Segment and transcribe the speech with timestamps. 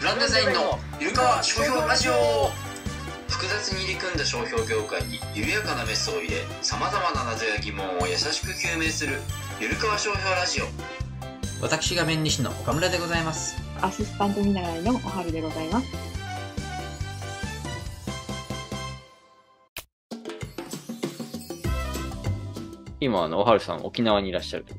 [0.00, 2.12] グランデザインのゆるかわ商標ラジオ
[3.28, 9.18] 複雑に入り組んだ商標業界に緩やかなメスを入れさまざまな謎や疑問を優しく究明する
[9.60, 10.64] ゆるかわ商標ラジオ
[11.62, 16.10] 私が弁理士の岡村でございますアシスタント見習いのおはるでございます。
[23.00, 24.74] 今、あの、おはるさん、沖縄にいらっしゃると。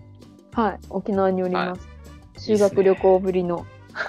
[0.61, 1.87] はい、沖縄におります。
[2.37, 3.65] 修学旅行ぶりの、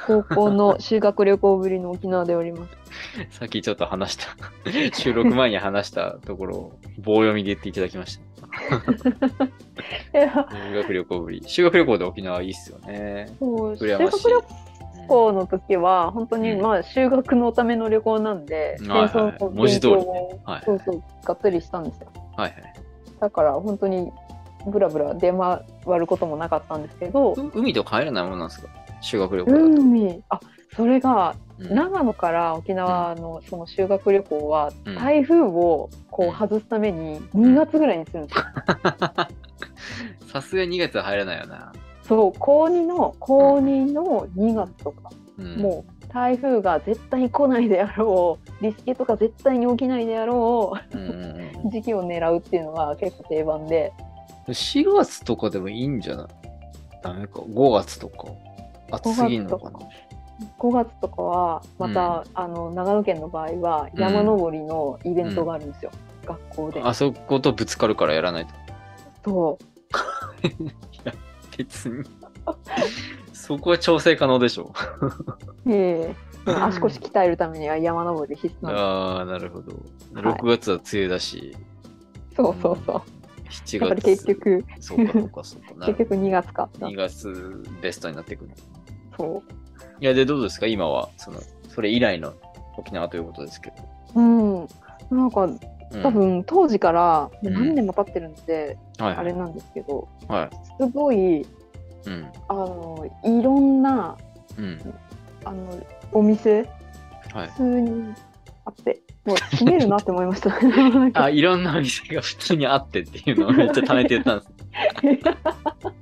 [0.06, 2.76] 高校の修学旅行ぶりの沖縄でおります。
[3.38, 4.26] さっきちょっと話した、
[4.96, 8.22] 収録前に話したところを棒読みで言っていただきました。
[10.12, 11.43] 修学旅行ぶり。
[11.46, 13.29] 修学旅行で沖縄いいっすよね。
[13.38, 13.96] そう修。
[13.98, 14.43] 学旅
[15.08, 22.08] 行の時は、本当にうんまあ修学のための旅行なんで、はいはい文字通りねはいそうそう、がっつりしたんですよ。
[22.36, 22.74] はいはい。
[23.21, 24.12] だから本当に
[24.66, 25.64] ブラブラ出回
[25.99, 28.68] ることもなかったんですけど、う海と帰らないものなんですか？
[29.02, 29.64] 修学旅行だと。
[29.64, 30.40] 海、あ、
[30.74, 38.44] それがうん長野から沖縄のその修学旅行はうん台風をこう外すために2月ぐらいにするんですよ。
[40.32, 41.72] さすがに2月は入らないよな。
[42.02, 51.08] そう高2の高2の2月とか、うん、もう台風が絶対来ないであろうリスケとか絶対に起きないであろうんうん
[51.68, 53.92] う時期を狙うっていうのが結構定番で
[54.48, 56.27] うん、4月とかでもいいんじゃない？
[57.02, 57.38] ダメか。
[57.40, 58.27] 5月とか。
[58.92, 59.78] 暑すぎんのかな。
[60.58, 65.90] 5月とかはまた、あの長野県の場合は山登りのイベントがあるんですよ、
[66.24, 66.82] 学校で。
[66.82, 68.52] あそことぶつかるからやらないと。
[69.24, 69.64] そう
[71.56, 72.04] 別に。
[73.32, 74.72] そこは調整可能でしょ。
[75.66, 79.72] ええでも足腰鍛えるためには山登り必須なんでああ、なるほど。
[79.72, 79.78] は
[80.32, 81.56] い6月は梅雨だし、
[82.30, 82.36] す。
[82.36, 83.02] そうそうそう。
[83.48, 84.10] 7だから月。
[84.10, 85.86] 結局、そうか、そうか、そうか。
[85.86, 86.68] 結局2月か。
[86.78, 88.50] 2月ベストになってくる。
[89.16, 89.42] そ
[90.00, 90.66] いや、で、どうですか？
[90.66, 92.34] 今は、その、それ以来の
[92.77, 93.77] 沖縄ということですけど。
[94.16, 94.20] う。
[94.20, 94.24] う
[94.64, 94.68] ん。
[95.18, 95.60] なんか、うん
[96.02, 99.18] 多分当時からもううん何年も経ってるんで、はいはい。
[99.18, 100.50] あれなんですけど、はい。
[100.80, 101.42] すごい、
[102.06, 102.27] うん。
[102.48, 104.17] あの、いろんな、
[104.58, 104.95] うん。
[105.44, 105.79] あの、
[106.12, 106.62] お店、
[107.34, 107.56] はい普。
[107.56, 108.14] 通に
[108.64, 110.50] あって、もう閉めるなって思いました。
[111.24, 114.52] あ、いろんなお店が普通にあってっていうのをめっちゃ貯めて言ったんです。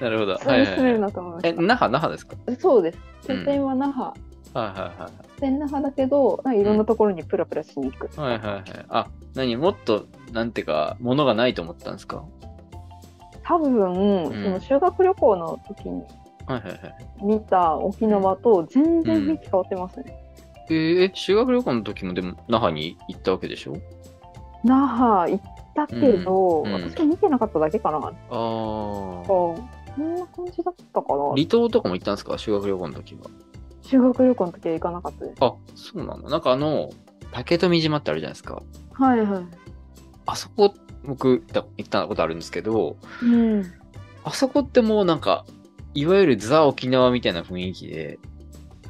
[0.00, 0.32] なるほど。
[0.34, 0.60] はいはい
[1.44, 2.36] え、し那覇、那覇ですか？
[2.46, 2.56] た。
[2.56, 2.98] そうです。
[3.28, 4.12] うん拠点は那覇。
[4.54, 5.12] はいはいはい。
[5.36, 8.20] 拠点那覇だけど、いろんなところにプラプラしに行く。
[8.20, 8.62] はいはいはい。
[8.88, 12.22] あ、何もっと、なんていうか、ものがないと思ったんですか？
[13.46, 16.02] 多分、その修学旅行の時に
[16.46, 16.94] はいはいはい。
[17.24, 20.16] 見た沖縄と全然雰囲気変わってますね。
[20.70, 23.74] えー、え修学旅行の時もでも那覇に行ったわけでしょ？
[24.64, 25.40] 那覇行っ
[25.74, 27.98] たけど、うんうん私は見てなかっただけかな。
[27.98, 28.12] ああ。
[28.30, 29.56] こ
[29.98, 31.28] んな感じだったかな。
[31.30, 32.36] 離島とかも行ったんですか？
[32.38, 33.20] 修学旅行の時は。
[33.82, 35.36] 修学旅行の時は行かなかったです。
[35.40, 36.30] あ、そうなんだ。
[36.30, 36.90] なんかあの、
[37.32, 38.62] 竹富島ってあるじゃないですか。
[38.92, 39.44] はいはい。
[40.26, 40.74] あそこ、
[41.04, 43.64] 僕行ったことあるんですけど、うん。
[44.24, 45.44] あそこってもうなんか、
[45.92, 48.18] いわゆるザ沖縄みたいな雰囲気で、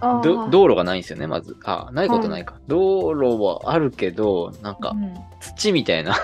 [0.00, 1.56] 道路がないんですよね、まず。
[1.64, 2.60] あ、ないことないか。
[2.68, 6.14] 道路はあるけど、なんかう、ん土みたいな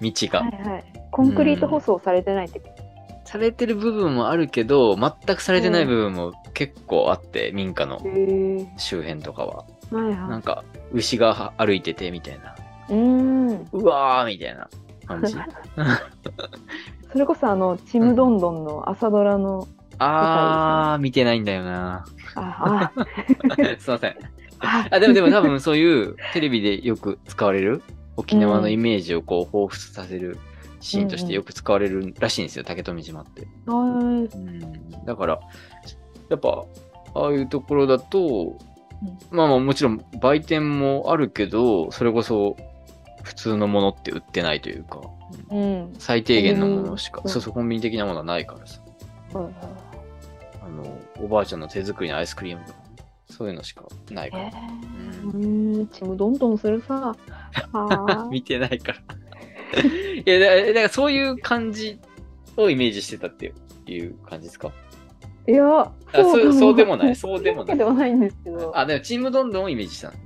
[0.00, 0.84] 道が、はいはい。
[1.10, 2.88] コンクリート舗装されてないってこと。
[3.24, 8.00] されてる部分もあるけど、全くされてない部分も結構あって、民家の。
[8.78, 9.66] 周辺とかは。
[9.90, 12.54] はいはなんか、牛が歩いててみたいな。
[12.88, 12.92] い。
[12.92, 13.68] うん。
[13.72, 14.68] うわーみたいな
[15.06, 15.36] 感じ。
[17.12, 19.66] それこそあの、ちむどんどんの朝ドラの、
[19.98, 22.04] あー、見てないんだよな。
[22.34, 22.92] あ、あ、
[23.78, 24.16] すいません。
[24.60, 27.82] あ、あ、でもでも多分そういうテレビでよく使われる
[28.18, 30.38] 沖縄のイメージをこう彷彿させる
[30.80, 33.46] シーンとしてよく使われるらしいんですよ、竹富島って。
[33.66, 35.04] はいうん。
[35.04, 35.40] だから、
[36.28, 36.64] やっぱ、
[37.14, 38.58] ああいうところだと、
[39.30, 42.56] まあまあもちろん売店もあるけど、それこそ
[43.22, 45.00] 普通のものって売ってないというか、
[45.50, 45.92] うん。
[46.00, 48.80] 最低限のものしか、うんそうそう、コンビニ的なものはないからさ。
[49.34, 52.78] あの、おばあちゃんの手作りのアイスクリームとか、
[53.30, 54.44] そういうのしかないから。
[54.44, 57.14] えー、うん、ちむどんどんするさ。
[57.72, 58.98] あ見てないから。
[59.78, 61.98] いや、だだからそういう感じ
[62.56, 63.52] をイメージしてたって
[63.86, 64.72] いう感じですか？
[65.46, 67.84] いや、あそうそうでもない、そそうでもないうで。
[67.84, 68.72] はないんですけど。
[68.76, 70.20] あ、でもチームどんどんをイメージしたのね。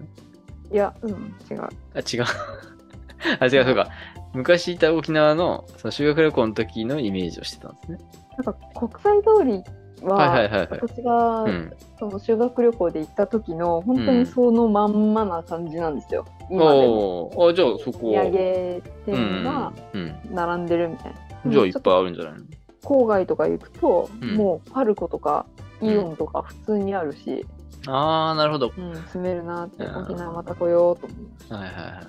[0.73, 1.11] いや、うん、
[1.51, 1.63] 違う。
[1.63, 2.25] あ、違う。
[3.41, 3.89] あ、違う、そうか。
[4.35, 7.99] 昔いた沖縄のその修学旅行の時のイメージをしてたんですね。
[8.39, 9.63] なんか国際通り
[10.05, 10.69] は、はいはいはいはい。
[10.83, 11.73] 私が、うん。
[11.99, 16.25] その修学旅行で行った時の本当にそのまんまな感じなんですよ。
[16.51, 17.31] 今でも。
[17.51, 18.25] あ、じゃあそこ土は。
[18.25, 20.15] 産店がうん。
[20.31, 21.19] 並んでるみたいな。
[21.45, 21.51] うん。
[21.53, 22.39] じゃあいっぱいあるんじゃないの？
[22.83, 25.47] 郊外とか行くと、うんもうパルコとか
[25.81, 27.47] イオンとか普通にあるし、
[27.87, 28.73] あー、なるほど。
[28.77, 31.15] うん、住めるなって、うん沖縄また来ようと思
[31.51, 31.55] う。
[31.55, 32.03] はいはいは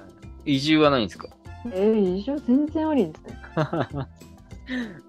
[0.46, 0.56] い。
[0.56, 1.28] 移住はないんですか？
[1.72, 3.38] えー、移住全然ありですね。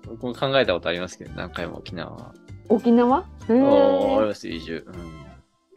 [0.07, 2.35] 僕も考えたことありますけど、何回も沖縄は。
[2.69, 3.25] 沖縄？
[3.49, 4.85] へあーありーますよ、移住。
[4.87, 5.27] うん。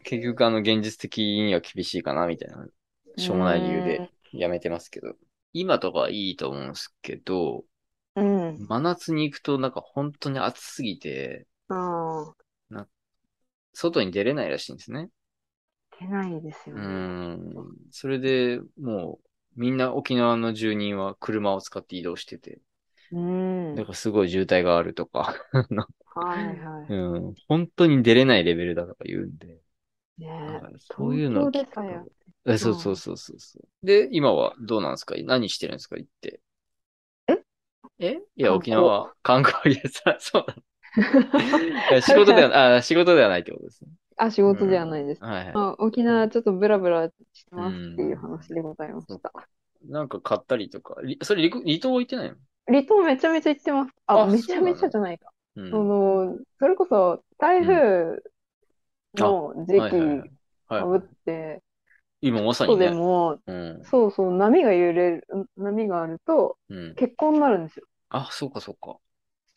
[0.03, 2.65] 結局、あの、現実的には厳しいかな、みたいな、
[3.17, 5.15] しょうもない理由でやめてますけど。
[5.53, 7.65] 今とかはいいと思うんですけど、
[8.15, 8.63] うん。
[8.67, 12.35] 真夏に行くとなんか本当に暑すぎて、ああ、
[13.73, 15.09] 外に出れないらしいんですね。
[15.99, 16.85] 出ないですようね。
[17.31, 17.53] ん。
[17.91, 19.19] それでも
[19.55, 22.59] う、みんな沖縄の住人は車を使って移動してて、
[23.11, 23.75] うん。
[23.75, 25.35] だからすごい渋滞があるとか、
[26.17, 26.93] はいはい。
[26.93, 29.59] うん、本当に出れないレベルだとか言うんで、ね
[30.97, 33.85] そういうの東京そうそうそうそうそう。
[33.85, 35.15] で、今はどうなんですか？
[35.23, 35.97] 何してるんですか？
[35.97, 36.39] 行って。
[37.27, 37.33] え？
[37.99, 38.21] え？
[38.37, 40.61] いや、沖縄、観光、いや、さそうなの
[41.91, 43.91] いや仕事では、あ、仕事ではないってことですね。
[44.17, 45.21] あ、仕事ではないです。
[45.21, 45.53] はいはい。
[45.53, 49.31] あ沖縄ちょっとブラブラしてますっていう話でございました。
[49.85, 52.35] なんか買ったりとか、りそれ離離島は行ってないの？
[52.67, 53.93] 離島めちゃめちゃ行ってます。
[54.07, 55.31] あ、あめちゃめちゃじゃないか。
[55.57, 55.71] うん。
[55.71, 58.21] その、それこそ台風
[59.15, 60.31] の時期はい
[60.79, 61.63] かぶって、
[62.21, 62.85] 今まさにね。
[62.85, 63.81] でも、うん。
[63.83, 65.27] そうそう、波が揺れる、
[65.57, 66.95] 波があるとうん。
[66.95, 67.87] 結婚になるんですよ。
[68.09, 68.99] あ、そうかそうか。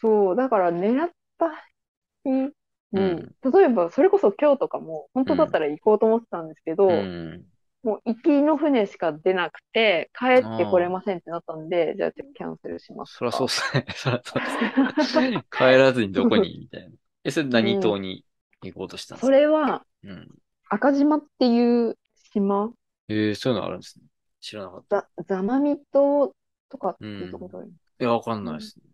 [0.00, 1.50] そう、だから狙った
[2.24, 2.52] 日に、
[2.92, 6.92] うん例えばそれこそ今日とかも、本当だったら行こうと思ってたんですけど、う
[7.36, 7.49] ん。
[7.82, 13.54] もう行きの船しか出なくて、帰ってこれませんってなったんで、じゃあキャンセルしますそらそうっか。
[13.54, 13.86] すね。
[13.96, 15.44] そらそうっすね。
[15.50, 16.96] 帰らずにどこにみたいな。
[17.24, 18.24] え、それ何島に
[18.62, 20.28] 行こうとしたんですそかれはうん。
[20.68, 21.96] 赤島っていう
[22.32, 22.72] 島、
[23.08, 24.04] えー、そういうのあるんですね。
[24.40, 25.08] 知らなかった。
[25.16, 26.32] ザ、ザマミ島
[26.68, 27.72] とかっていうところがある。
[28.00, 28.84] いや、わかんないですね。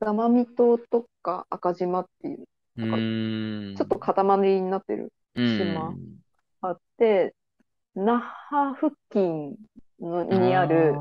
[0.00, 2.44] ザマミ島とか赤島っていう、
[2.76, 3.76] うーん。
[3.76, 6.16] ちょっと塊になってる島うん
[6.62, 7.34] あって、
[7.96, 9.56] 那覇付近
[9.98, 10.94] のにある。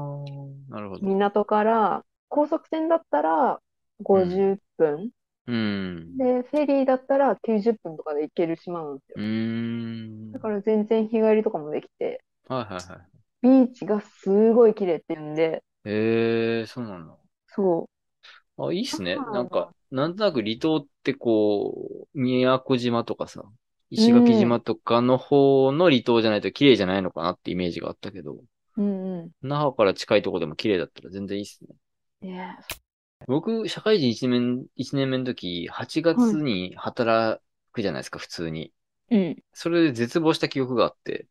[1.01, 3.61] 港から高速船だったら
[4.01, 5.11] 50分、
[5.47, 6.17] うん。
[6.17, 9.17] で、フェリーだったら90分とかで行ける島なんですよ。
[9.17, 10.33] うーん。
[10.33, 13.25] だから全然日帰りとかもできて、はいはいはい。
[13.41, 17.17] ビーチがすごい綺麗っていうんで、えー、そうなんだ。
[17.55, 17.89] そ
[18.57, 19.25] あ、いいっすね。
[19.29, 23.43] なんか、なんとなく離島ってこう、宮古島とかさ、
[23.89, 28.43] 石垣島とかの方の離島じゃないと綺麗じゃないのかなってイメージがあったけど、
[28.77, 28.81] う。
[28.81, 31.75] うんう那覇から近いとこでも綺麗だったら全然いいっすね。
[33.27, 37.41] 僕、社会人1年目、一年目の時、8月に働
[37.71, 38.71] くじゃないですか、普通に。
[39.09, 39.43] うん。
[39.53, 41.27] それで絶望した記憶があって、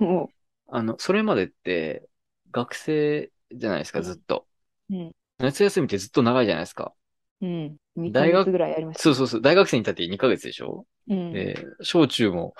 [0.00, 0.30] も
[0.68, 2.08] あの、それまでって、
[2.50, 4.46] 学生じゃないですか、うんずっと。
[4.90, 6.94] うん夏休みってずっと長いじゃないですか。
[7.40, 7.76] う、うん。
[7.96, 9.02] 2大学ヶ月ぐらいやりました。
[9.02, 9.42] そうそうそう。
[9.42, 10.86] 大学生にいたって2ヶ月でしょ？
[11.08, 11.32] うん。
[11.32, 12.54] で、小中も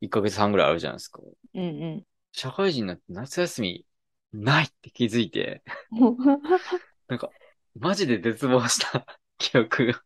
[0.00, 1.20] 1ヶ月半ぐらいあるじゃないですか。
[1.54, 3.86] うんう社会人になって夏休み
[4.32, 5.62] ないって気づいて、
[5.94, 6.16] ん。
[7.08, 7.30] なんか、
[7.78, 9.06] マジで絶望した
[9.38, 10.02] 記憶が。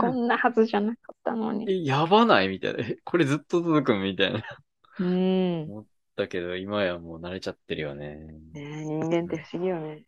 [0.00, 1.70] こんなはずじゃなかったのに。
[1.70, 2.48] え、やばない？
[2.48, 2.80] みたいな。
[2.84, 4.42] え、これずっと続くみたいな。
[4.98, 5.86] うん。
[6.16, 8.16] だけど、今やもう慣れちゃってるよね。
[8.52, 10.04] ねえ人間って不思議よね。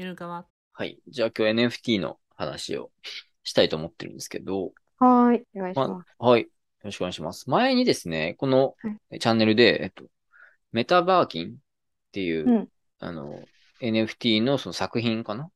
[0.00, 0.16] ゆる。
[0.18, 0.98] はい。
[1.08, 2.90] じゃあ今日 NFT の話を
[3.42, 5.42] したいと思ってるんですけど、はーい。
[5.54, 6.14] お願いしまます。
[6.18, 6.40] はい。
[6.40, 6.48] よ
[6.84, 7.50] ろしくお願いします。
[7.50, 8.76] 前にですね、この
[9.10, 10.04] はチャンネルで、えっと、
[10.72, 11.52] メタバーキンっ
[12.12, 13.42] ていう、うんあの、
[13.82, 15.50] NFT のその作品かな？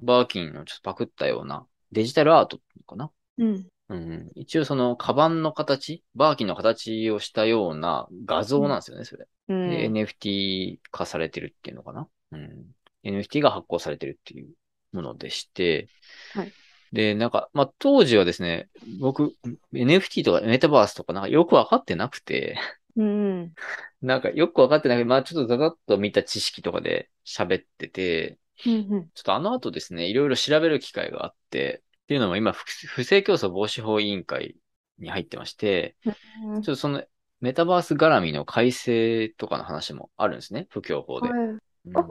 [0.00, 3.10] バーキンのちょっとパクったようなデジタルアートかな？
[3.36, 3.66] うん。
[3.90, 4.30] うん。
[4.34, 9.28] 一応その、カバンの形、バーキンの形をしたような画像なんですよね、それ。
[9.48, 9.68] うん。
[9.68, 12.08] で NFT 化されてるっていうのかな？
[12.32, 12.64] うん。
[13.04, 14.48] NFT が発行されてるっていう
[14.92, 15.88] ものでして、
[16.34, 16.52] はい
[16.92, 19.36] で、なんか、まあ、当時はですね、僕、
[19.72, 22.58] NFT とかメタバースとかなんかよくわかってなくて、
[22.96, 23.54] うん。
[24.02, 29.10] なんかよくわかってないけど、まあ、ちょっとざざっと見た知識とかで喋ってて、うん。
[29.14, 34.56] ちょっとあの後ですね、いろいろ調べる機会があって、っていうのも今、不不正競争防止法委員会
[34.98, 37.04] に入ってまして、ちょっとその
[37.40, 41.28] メタバース絡みの改正とかの話もあるんですね、不況法で。
[41.30, 41.38] はい。
[41.38, 41.58] うん
[41.94, 42.06] あ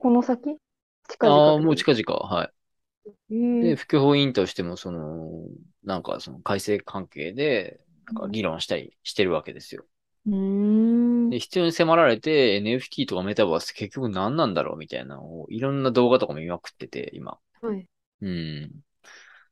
[0.00, 0.56] この先？
[1.08, 2.50] 近々ああ、もう近々、はい。
[3.30, 5.44] 々で、不況法委員としても、その、
[5.84, 9.84] なんかその改正関係で、なんか議論したりしてるわけですよ。
[10.26, 10.34] うー
[11.26, 11.30] ん。
[11.30, 17.38] で、必要に迫られて NFT とかメタバース結局何なんだろうみたいなのを、いろんな動画とかも見まくってて、今。
[17.60, 17.86] はい。
[18.22, 18.70] うん。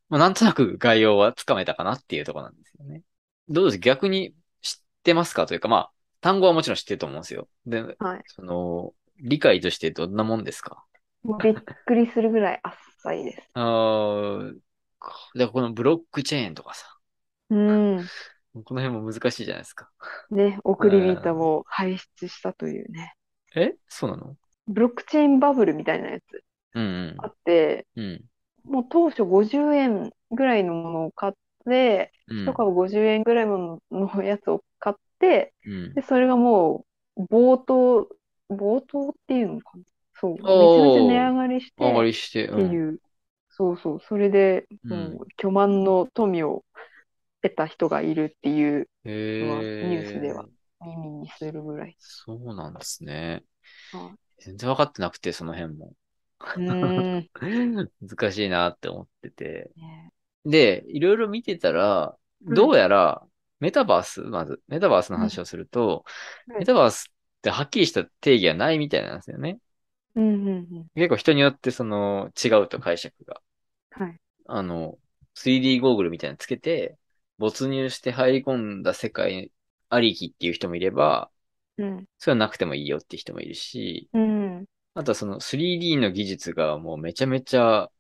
[0.09, 3.03] まあ、なんとなく概要はつかめたかなっていうところなんですよね。
[3.51, 3.79] どうです？
[3.79, 5.47] 逆に知ってますか？
[5.47, 7.49] というか、まあ、単語はもちろん知ってると思うんですよ。
[7.67, 8.23] で、はい。
[8.27, 10.85] その、理解としてどんなもんですか？
[11.25, 11.55] びっ
[11.87, 13.43] くりするぐらい浅いです。
[13.55, 14.55] あー
[15.35, 16.87] で、このブロックチェーンとかさ、
[17.51, 18.05] うん。
[18.65, 19.91] この辺も難しいじゃないですか。
[20.31, 23.15] ね、送り人も輩出したというね。
[23.55, 23.75] え？
[23.89, 24.37] そうなの？
[24.67, 26.23] ブロックチェーンバブルみたいなやつ
[26.75, 28.05] うんあって、うん。
[28.05, 28.09] う
[28.71, 28.73] ん。
[28.73, 31.33] もう当初50円ぐらいのものを買っ
[31.67, 36.85] て、うん一株50円ぐらいののやつを買って、うんで、それがも
[37.17, 38.09] う、冒頭、
[38.51, 39.85] 冒頭っていうのかな？
[40.21, 40.33] そう。
[40.33, 43.01] めちゃめちゃ値上がりして、上がりして、っていう、
[43.51, 46.65] そうそう、それで、うん巨万の富を
[47.43, 50.47] 得た人がいるっていうへのはニュースでえは。
[50.81, 51.97] 耳にするぐらい。
[51.99, 53.43] そうなんですね。
[53.93, 55.93] は全然分かってなくて、その辺も。
[56.41, 59.71] 難しいなって思ってて。
[59.77, 60.11] ね
[60.45, 62.15] で、いろいろ見てたら、
[62.47, 63.27] うんどうやら、
[63.59, 66.05] メタバース、まず、メタバースの話をすると、
[66.47, 67.13] うんメタバース
[67.45, 69.59] はっきりした定義はないみたいなんですよね。
[70.15, 70.87] うんうんうん。
[70.95, 73.41] 結構人によってその違うと解釈が。
[73.91, 74.19] はい。
[74.47, 74.99] あの、
[75.35, 76.99] 3D ゴーグルみたいなのつけて、
[77.39, 79.53] 没入して入り込んだ世界
[79.89, 81.31] ありきっていう人もいれば、
[81.79, 82.09] うん。
[82.19, 84.67] それはなくてもいいよって人もいるし、うん。
[84.95, 87.91] あとはその 3D の技術がもうめちゃめちゃ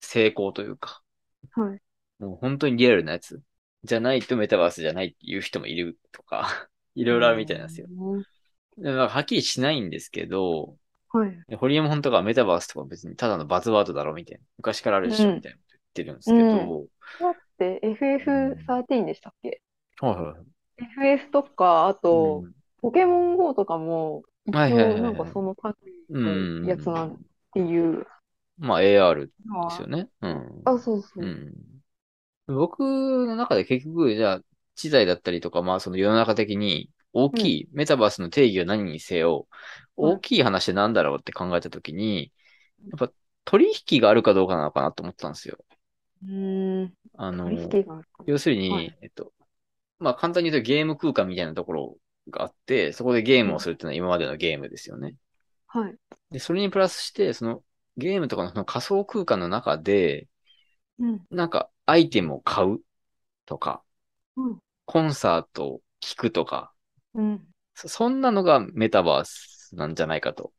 [0.00, 1.02] 成功というか、
[1.52, 1.80] はい。
[2.18, 3.42] もう本当にリアルなやつ
[3.84, 7.88] じゃないとメタバースじゃないっていう人もいるとか、 いろいろあるみたいなんですよ。
[7.88, 8.24] うん
[8.82, 10.76] はっきりしないんですけど、
[11.10, 11.44] はい。
[11.58, 14.44] ホリエモンとかメタバースとか別にただのバズワードだろみたいな。
[14.58, 16.88] 昔からあるでしょうんみたいなこと言ってるんですけど、
[17.20, 19.62] だって FF13 でしたっけ？
[20.00, 20.46] はいはいはい。
[20.78, 27.18] ?FF とか、あと、うんポケモン GO とかも、一はいはいはいなんかその感じうんのやつなん
[27.52, 28.06] ていう
[28.58, 29.32] まあ AR
[29.68, 30.08] ですよね。
[30.20, 30.64] うん。
[30.64, 31.26] あ、そうそうう。
[31.26, 31.54] ん。
[32.46, 34.40] 僕の中で結局、じゃあ、
[34.76, 39.48] 知財だったりとか、まあその世の中的に大きい、メタバースの定義は何にせよ、
[39.96, 42.32] うん大きい話って何だろうって考えたときに、
[42.90, 43.12] やっぱ
[43.44, 45.58] 取引があるかどうかなのかなと思ったんですよ。
[46.22, 46.94] うーん。
[47.16, 49.32] あの、取引があるか要するに、はいえっと、
[49.98, 51.96] まあ簡単に言うとゲーム空間みたいなところ
[52.30, 55.16] があって、そこでゲームをするっていうのは今までのゲームですよね。
[55.66, 55.94] はい。
[56.30, 57.62] で、それにプラスして、その
[57.96, 60.28] ゲームとかのその仮想空間の中で、
[60.98, 61.20] うん。
[61.30, 62.80] なんかアイテムを買う
[63.46, 63.82] とか、
[64.36, 64.58] うん。
[64.86, 66.72] コンサートを聞くとか、
[67.14, 67.46] うん。
[67.74, 70.52] そそんなのがメタバースなんじゃないかと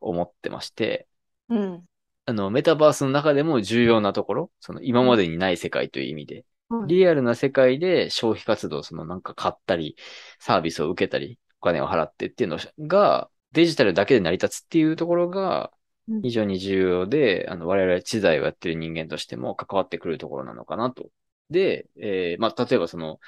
[0.00, 1.08] 思ってまして、
[1.48, 1.84] うん。
[2.26, 6.44] あの、メタバースの中でも重要なところ、その今までにない世界という意味で、はい
[6.86, 9.96] リアルな世界で消費活動、そのなんか買ったり、
[10.38, 15.72] サービスを受けたり、お金を払ってっていうのが、デジタルだけで成り立つっていうところが
[16.08, 21.10] うん、非常に重要で、あの、我々知財をやってる人間としても関わってくるところなのかなと。
[21.50, 23.20] で、えーまあ、例えばその、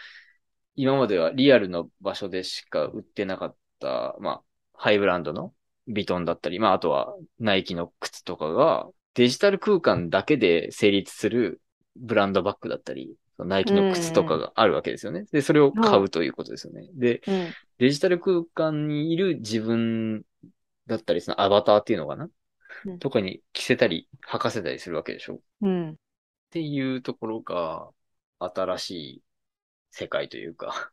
[0.75, 4.43] 今まではリアルの場所でしか売ってなかった、まあ、
[4.75, 5.53] ハイブランドの
[5.89, 11.61] ビトンだったり、まあ、あとはナイキの靴とかが、デジタル空間だけで成立する
[11.97, 15.25] ブランドバッグだったり、ナイキの靴とかがあるわけですよね。
[15.33, 16.89] で、それを買うということですよね。
[16.95, 17.49] で、うん。
[17.79, 20.23] デジタル空間にいる自分
[20.87, 22.29] だったり、そのアバターっていうのかな、
[22.87, 25.35] うんとかに着せたり、履かせたりするわけでしょ？
[25.35, 25.97] っうん。
[26.51, 27.89] ていうところが、
[28.39, 29.23] 新しい
[29.93, 30.91] 世界というか、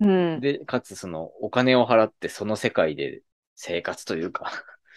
[0.00, 0.40] うん。
[0.40, 3.22] で、かつそのお金を払ってその世界で
[3.54, 4.50] 生活というか、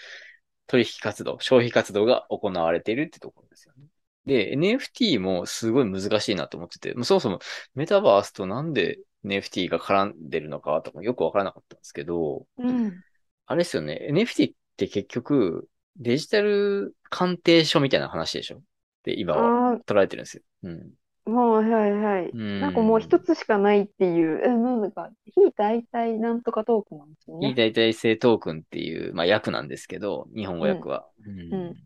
[0.67, 3.85] 取引活動、消費活動が行われているってところですよね。
[4.25, 7.39] で、NFT もすごい難しいなと思ってて、もうそもそも
[7.75, 13.01] メタバースとなんで NFT が絡んでるのかとかよくわからなかったんですけど、うん。
[13.45, 18.61] あれですよね、NFT って結局デジタル鑑定書みたいな話でしょ？
[19.03, 20.43] で、今はあ捉えてるんですよ。
[20.63, 20.91] うん。
[21.25, 22.33] あ、はいはいはい。
[22.33, 27.55] うんなんかもう一つしかないっていう、え、なんだか、非代替なんとかトークなんですよ非ね。
[27.55, 31.07] 代替性トークンっていう、まあ、訳なんですけど、日本語訳は。
[31.25, 31.79] うんうん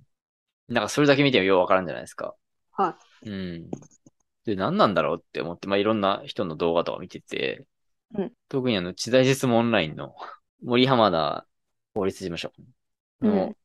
[0.68, 2.36] なんかそれだけ見てもようわからんじゃないですか。。
[2.72, 3.70] はいうん。
[4.46, 7.68] で、何なんだろうって思って、まあ、いろんな人の動画とか見てて、
[8.14, 10.16] うん特にあの、知財実務オンラインの
[10.64, 11.48] 森浜田
[11.96, 12.54] 法律事務所
[13.22, 13.56] うのん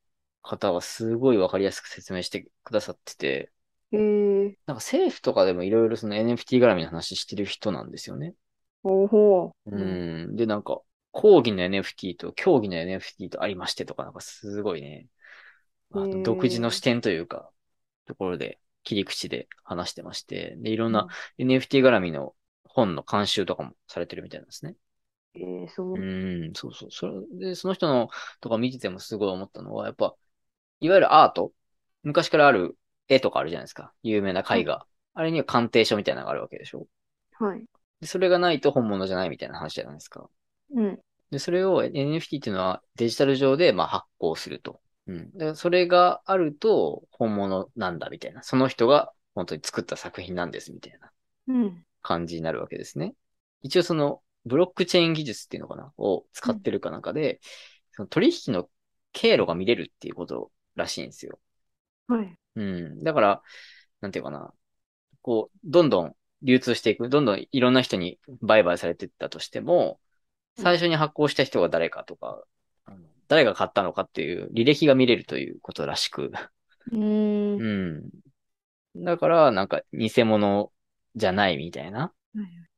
[0.42, 3.52] 方はすごいわかりやすく説明してくださってて、
[3.92, 8.34] へえ、なんか政府とかでもいろいろその NFT 絡みの話してる人なんですよね。
[8.82, 9.70] ほうほう。
[9.70, 9.78] う
[10.32, 10.36] ん。
[10.36, 10.80] で、なんか、
[11.10, 15.06] 講義の NFT と競技の NFT とありましてとか、なんかすごいね、
[15.90, 17.50] 独自の視点というか、
[18.06, 24.76] ところで、切り口で話してまして、で、いろんな NFT 絡みの本の監修とかもされてるみたいなんですね。
[25.34, 25.94] えー、そう。
[25.94, 26.90] うん、そうそう。
[26.90, 27.12] それ
[27.48, 28.08] で、その人の
[28.40, 30.14] とか見ててもすごい思ったのは、やっぱ、
[30.80, 31.52] いわゆるアート
[32.02, 33.92] 昔からある絵とかあるじゃないですか。
[34.02, 34.86] 有名な絵画。
[35.14, 36.86] あれには鑑定書みたいなのがあるわけでしょ？
[37.38, 37.64] はい。
[38.00, 40.28] で、それがないと本物じゃないみたいな話じゃないですか。
[40.74, 40.98] うん。
[41.30, 44.80] で、それを NFT っていうのはデジタル上でまあ発行すると。
[45.06, 45.30] うん。
[45.32, 48.42] で、それがあると本物なんだみたいな。
[48.42, 51.10] その人が本当に作った作品なんですみたいな
[51.48, 51.84] うん。
[52.02, 53.14] 感じになるわけですね。
[53.62, 55.92] 一応その、ブロックチェーン技術っていうのかな？
[55.98, 57.40] を使ってるかなんかで、
[57.90, 58.68] その取引の
[59.12, 61.38] 経路が見れるっていうことらしいんですよ。
[62.06, 62.34] はい。
[62.58, 63.04] うん。
[63.04, 63.42] だから、
[64.00, 64.52] なんていうかな。
[65.22, 70.00] こう、どんどん流通していく、どんどんいろんな人に売買されていったとしても、
[70.56, 72.42] 最初に発行した人が誰かとか、
[72.84, 72.98] あの
[73.28, 76.32] 誰が買ったのかっていう履歴が見れるということらしく。
[76.92, 77.60] うーん。
[78.96, 79.04] うん。
[79.04, 80.72] だから、なんか偽物
[81.14, 82.12] じゃないみたいな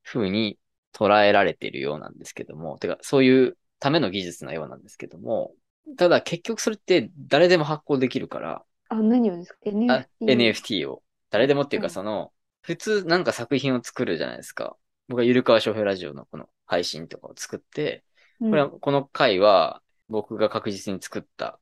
[0.03, 0.59] 風に
[0.93, 5.55] 捉えられているようなんですけども、てか、そういうための技術なようなんですけども、
[5.97, 9.59] ただ結局それって誰でも発行できるから、あ、何をですか？
[9.89, 10.27] あ ?NFT。
[10.27, 11.03] NFT を。
[11.31, 12.33] 誰でもっていうはいかその、
[12.63, 14.77] 普通なんか作品を作るじゃないですか。
[15.09, 18.05] 僕はゆるかわ商標ラジオのこの配信とかを作って、
[18.41, 21.61] うんこれは、この回は僕が確実に作った、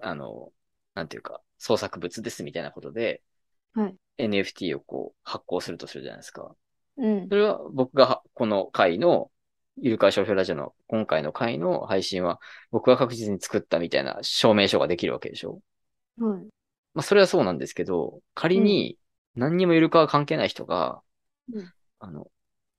[0.00, 0.52] あの、
[0.94, 3.22] なんていうか、創作物ですみたいなことで、
[3.74, 6.56] はい NFT をこう発行するとするじゃないですか。
[6.96, 7.36] うんそ。
[7.36, 9.30] れは僕がはこの回の、
[9.78, 12.40] ゆるかわ商標ラジオの今回の回の配信は
[12.70, 15.60] 僕が確実に作ったみたいな証明書ができるわけでしょ
[16.18, 16.40] はい。
[16.94, 18.98] まあ、それはそうなんですけど、仮に
[19.34, 21.02] 何にもイルカは関係ない人が、
[21.52, 22.30] うんあの、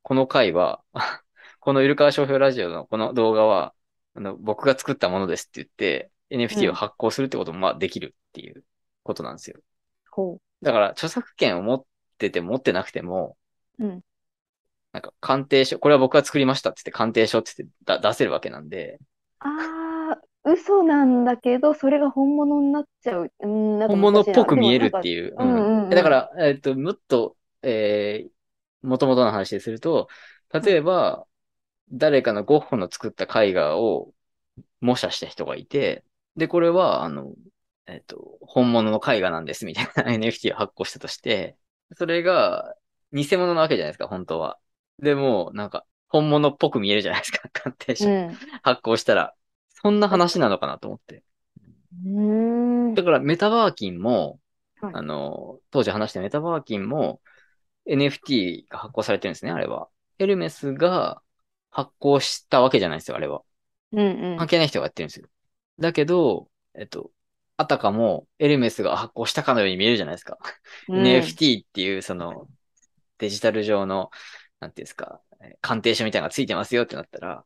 [0.02, 0.84] この回は、
[1.60, 3.74] このイルカ商標ラジオのこの動画は、
[4.16, 8.64] あの、僕が作ったものですって言って、NFT を発行するってこともまあできるっていう
[9.04, 9.60] ことなんですよ。
[10.10, 11.86] ほだから、著作権を持っ
[12.18, 13.38] てても持ってなくても、
[13.80, 14.02] うん
[14.94, 18.98] なんか鑑定書、これは僕が作りましたって言って鑑定書って言ってだ出せるわけなんで、
[19.42, 19.48] う。
[19.48, 19.77] ああ、
[20.52, 23.32] 嘘なんだけど、それが本物になっちゃう。
[23.40, 25.36] うん、なんか本物っぽく見えるっていう。
[25.90, 28.30] だから、えっと、もっと、えー、
[28.82, 30.08] 元々の話ですると、
[30.54, 31.26] 例えば、
[31.92, 34.14] 誰かのゴッホの作った絵画を
[34.82, 36.04] 模写した人がいて、
[36.36, 37.34] で、これは、あの、
[37.88, 41.58] えっと、本物の絵画なんですみたいな NFT を発行したとして、
[41.96, 42.76] それが
[43.14, 44.60] 偽物なわけじゃないですか、本当は。
[45.00, 48.34] でも、なんか、本物っぽく見えるじゃないですか、 鑑定書うん。
[48.62, 49.34] 発行したら。
[49.88, 51.24] そんな話なのかなと思って。
[52.94, 54.42] だから、メタバーキンも、
[54.82, 57.22] はいあの、当時話したメタバーキンも
[57.90, 59.88] NFT が発行されてるんですね、あれは。
[60.20, 61.22] エルメスが
[61.72, 63.44] 発行したわけじゃないですよ、あれは。
[63.94, 64.38] うんうん。
[64.38, 65.28] 関係ない人がやってるんですよ。
[65.80, 67.12] だけど、えっと、
[67.56, 70.38] あたかもエルメスが発行したかのように見えるじゃないですか。
[70.90, 72.50] うん NFT っていうその
[73.20, 74.12] デジタル上の、
[74.60, 77.46] なんていうんですか、えー鑑定書みたいなのがついてますよってなったら、は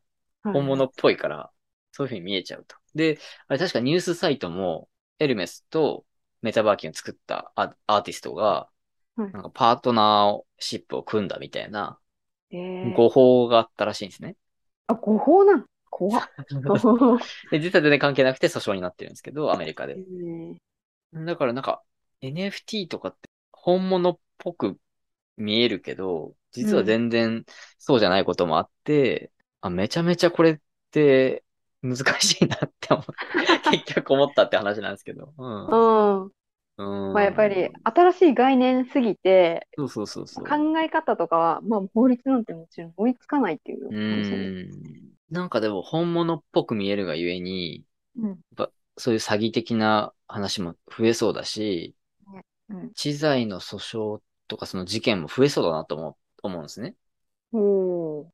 [0.50, 1.52] い本物っぽいから、
[1.92, 2.76] そういう風に見えちゃうと。
[2.96, 6.06] で、あれ確かニュースサイトも、エルメスと
[6.42, 8.70] メタバーキンを作ったアアーティストが、
[9.16, 12.00] はいなんかパートナーシップを組んだみたいな
[12.52, 14.36] えー誤報があったらしいんですね。
[14.88, 16.30] あ、誤報なん怖っ。
[17.52, 19.96] で、実は全然関係なくて訴訟になってるんですけど、アメリカで。
[19.96, 20.72] え
[21.14, 21.84] だからなんか、
[22.22, 24.80] NFT とかって本物っぽく
[25.38, 27.46] 見えるけど、実は全然
[27.78, 30.60] そうじゃないこともあって、あ、めちゃめちゃこれっ
[30.92, 31.44] て
[31.82, 33.16] 難しいなって思って、
[33.64, 35.34] 結局思ったって話なんですけど。
[35.38, 35.68] うん。
[35.68, 36.24] うん。
[36.26, 37.14] うん。
[37.14, 40.46] まあやっぱり新しい概念すぎて、そうそうそうそう。
[40.46, 43.96] 考え方とかは、まあ法律なんてもちろん追いつかないっていうう。
[43.96, 45.12] ん。
[45.30, 48.40] なんかでも本物っぽく見えるがゆえに、うん。
[48.98, 51.96] そういう詐欺的な話も増えそうだし、
[52.70, 52.94] うん。
[52.96, 53.78] 知財の訴
[54.20, 56.96] 訟とかその事件も増えそうだなと思う思うんですね。
[57.54, 58.32] お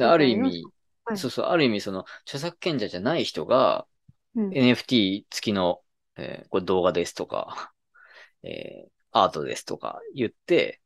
[0.00, 0.70] ある意味、
[1.08, 3.86] はいそうそう、ある意味その著作権者じゃない人が
[4.34, 4.52] うん。
[4.52, 5.82] NFT 付きの、
[6.16, 7.72] えーこれ動画ですとか、
[8.42, 10.82] えーアートですとか言って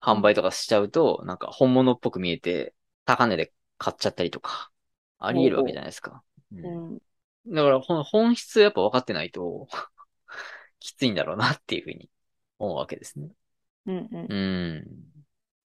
[0.00, 2.74] 販売とかしちゃうと、なんか本物っぽく見えて
[3.06, 4.70] 高値で買っちゃったりとか、
[5.18, 6.22] あり得るわけじゃないですか。
[6.52, 6.98] うんうん。
[7.54, 9.68] だから本本質やっぱ分かってないと
[10.80, 12.10] きついんだろうなっていうふうに
[12.58, 13.30] 思うわけですね。
[13.86, 14.08] うん。
[14.12, 14.28] うん。
[14.28, 14.80] うん。
[14.80, 14.84] っ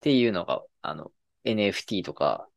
[0.01, 1.11] ていうのが、あの、
[1.43, 2.49] NFT とか、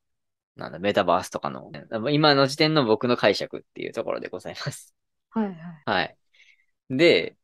[0.58, 1.70] なんだ、メタバースとかの、
[2.10, 4.94] 今の時点の僕の解釈っていうところでございます。
[5.30, 5.56] はいはい。
[5.84, 6.18] はい。
[6.90, 7.36] で、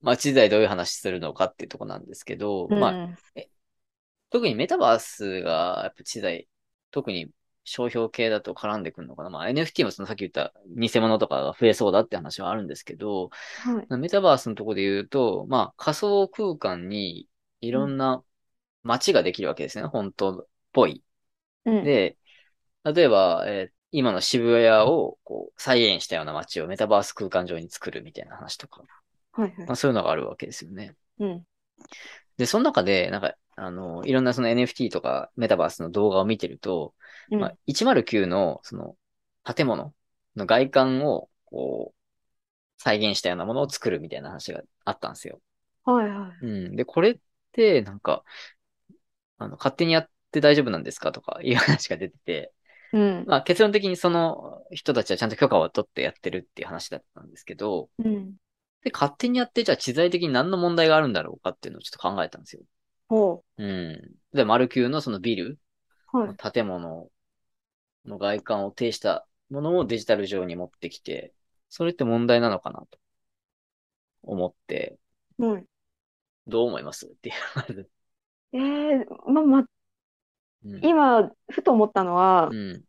[0.00, 3.16] まあ、知財どういう話するのかっていうところなんですけど、まあ、うん
[4.30, 6.48] 特にメタバースが、やっぱ知財、
[6.90, 7.30] 特に
[7.62, 9.30] 商標系だと絡んでくるのかな。
[9.30, 13.30] まあ、NFT もそのさっき言った偽物とかが増えそうだって話はあるんですけど、
[13.62, 13.96] はい。
[13.96, 17.28] メタバースのところで言うと、まあ、仮想空間に
[17.60, 18.24] いろんな
[18.82, 19.86] 街ができるわけですね。
[19.86, 21.04] 本当っぽい。
[21.64, 21.84] うん。
[21.84, 22.18] で、
[22.84, 28.82] 例えば、えー今の渋谷をこう再現したような街をメタバース空間上に作るみたいな話とか、
[29.30, 30.96] はいはいまあ、そういうのがあるわけですよね。
[31.20, 31.46] うん。
[32.36, 36.94] で、その中で、なんか、あの、いろんなその NFT とかメタバースの動画を見てると、
[37.30, 38.96] うんまあ、109のその
[39.44, 39.94] 建物
[40.34, 45.40] の外観をこう再現したようなものを作るみたいな話があったんですよ。
[45.84, 46.46] はいはい。
[46.46, 46.76] うん。
[46.76, 47.18] で、これっ
[47.52, 48.24] て、なんか、
[49.38, 52.52] あの、勝手にやって大丈夫なんですかとかいう話が出てて、
[52.94, 53.24] うん。
[53.26, 58.36] まあ結論的にその人たちはちゃんと許可を取ってやってるっていう話だったんですけど、うん。
[58.84, 62.62] で、勝手にやってじゃあ知財的に何の問題があるんだろうかっていうのをちょっと考えたんですよ。
[63.08, 64.00] ほうん。
[64.32, 65.58] で、マルキューのそのビル、
[66.12, 66.18] う。
[66.18, 66.52] はい。
[66.52, 67.10] 建物
[68.04, 71.32] の外観を呈したものをデジタル上に持ってきて、
[71.68, 72.98] それって問題なのかなと
[74.22, 74.98] 思って、
[75.38, 75.64] はい。
[76.46, 77.06] どう思います？
[77.06, 77.32] ってい
[77.78, 77.90] う。
[78.52, 79.66] ええま、ま、うん。
[80.82, 82.84] 今、ふと思ったのはう、ん。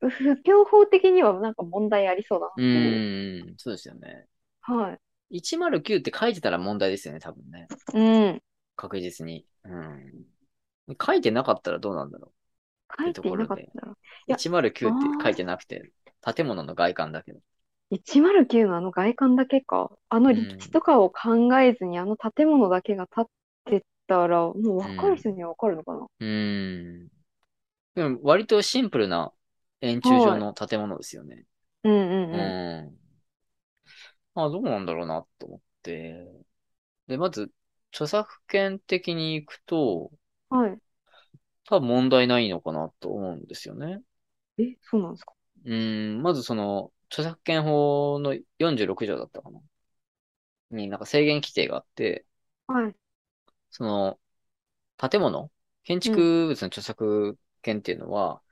[0.00, 3.06] 不協法的にはなんか問題ありそうだなうっていう。
[3.48, 3.54] ーん。
[3.58, 4.26] そうですよね。
[4.62, 5.00] はい。
[5.30, 7.66] 109って書いてたら問題ですよね、多分ね。
[7.94, 8.42] うん。
[8.76, 9.46] 確実に。
[9.64, 10.24] うん。
[11.00, 12.32] 書いてなかったらどうなんだろ
[12.98, 13.92] 書いていなかったら。
[13.92, 13.96] う。
[14.26, 15.90] いや109って書いてなくて、
[16.34, 17.40] 建物の外観だけど。
[17.90, 19.90] 109のあの外観だけか。
[20.08, 23.32] あの立地とかを考えずにあの建物だけが建って
[24.08, 26.06] たら、もう分かる人には分かるのかな？
[26.20, 27.08] うーん。
[27.94, 29.32] でも割とシンプルな
[29.80, 31.44] 円柱状の建物ですよね。
[31.84, 32.86] うんうんううん。
[32.90, 32.98] ん。
[34.34, 36.26] まあ、どうなんだろうなと思って。
[37.08, 37.50] で、まず、
[37.92, 40.12] 著作権的に行くと、
[40.50, 40.78] はい。
[41.64, 44.00] 多分問題ないのかなと思うんですよね。
[44.58, 45.34] え、そうなんですか？
[45.64, 49.60] うーん、まずその、著作権法の46条だったかな？
[50.70, 52.24] になんか制限規定があって、
[52.66, 52.94] はい。
[53.70, 54.20] その、
[54.98, 55.50] 建物？
[55.84, 58.42] 建築物の著作権っていうのは、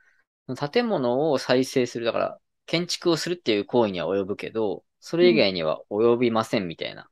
[0.72, 7.08] 建物を再生する、だから、建築をするっていう行為には及ぶけど、それ以外には及びませんみたいな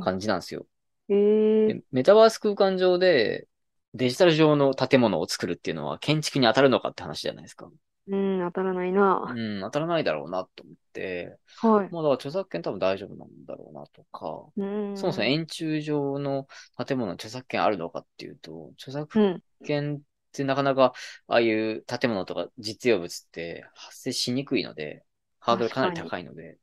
[0.00, 0.66] 感じなんですよ。
[1.08, 3.48] えー、でメタバース空間上で
[3.94, 7.70] デジタル上の建物を作るっていうのは建築に当たるのかって話じゃないですか。
[8.10, 9.34] うん、当たらないな。
[9.34, 11.92] うん、当たらないだろうなと思って、はい。
[11.92, 14.96] まあだから著作権多分大丈夫なんだろうなとか、うん。
[14.96, 16.46] そもそも円柱状の
[16.86, 19.42] 建物の著作権あるのかっていうと、著作うん。
[19.64, 20.00] 権っ
[20.32, 20.92] てなかなか
[21.26, 25.04] ああいう建物とか実用物って発生しにくいので、
[25.40, 26.58] ハードルかなり高いので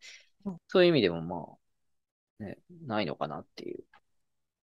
[0.46, 1.46] うん、そういう意味でもま
[2.40, 3.84] あ、ね、ないのかなっていう。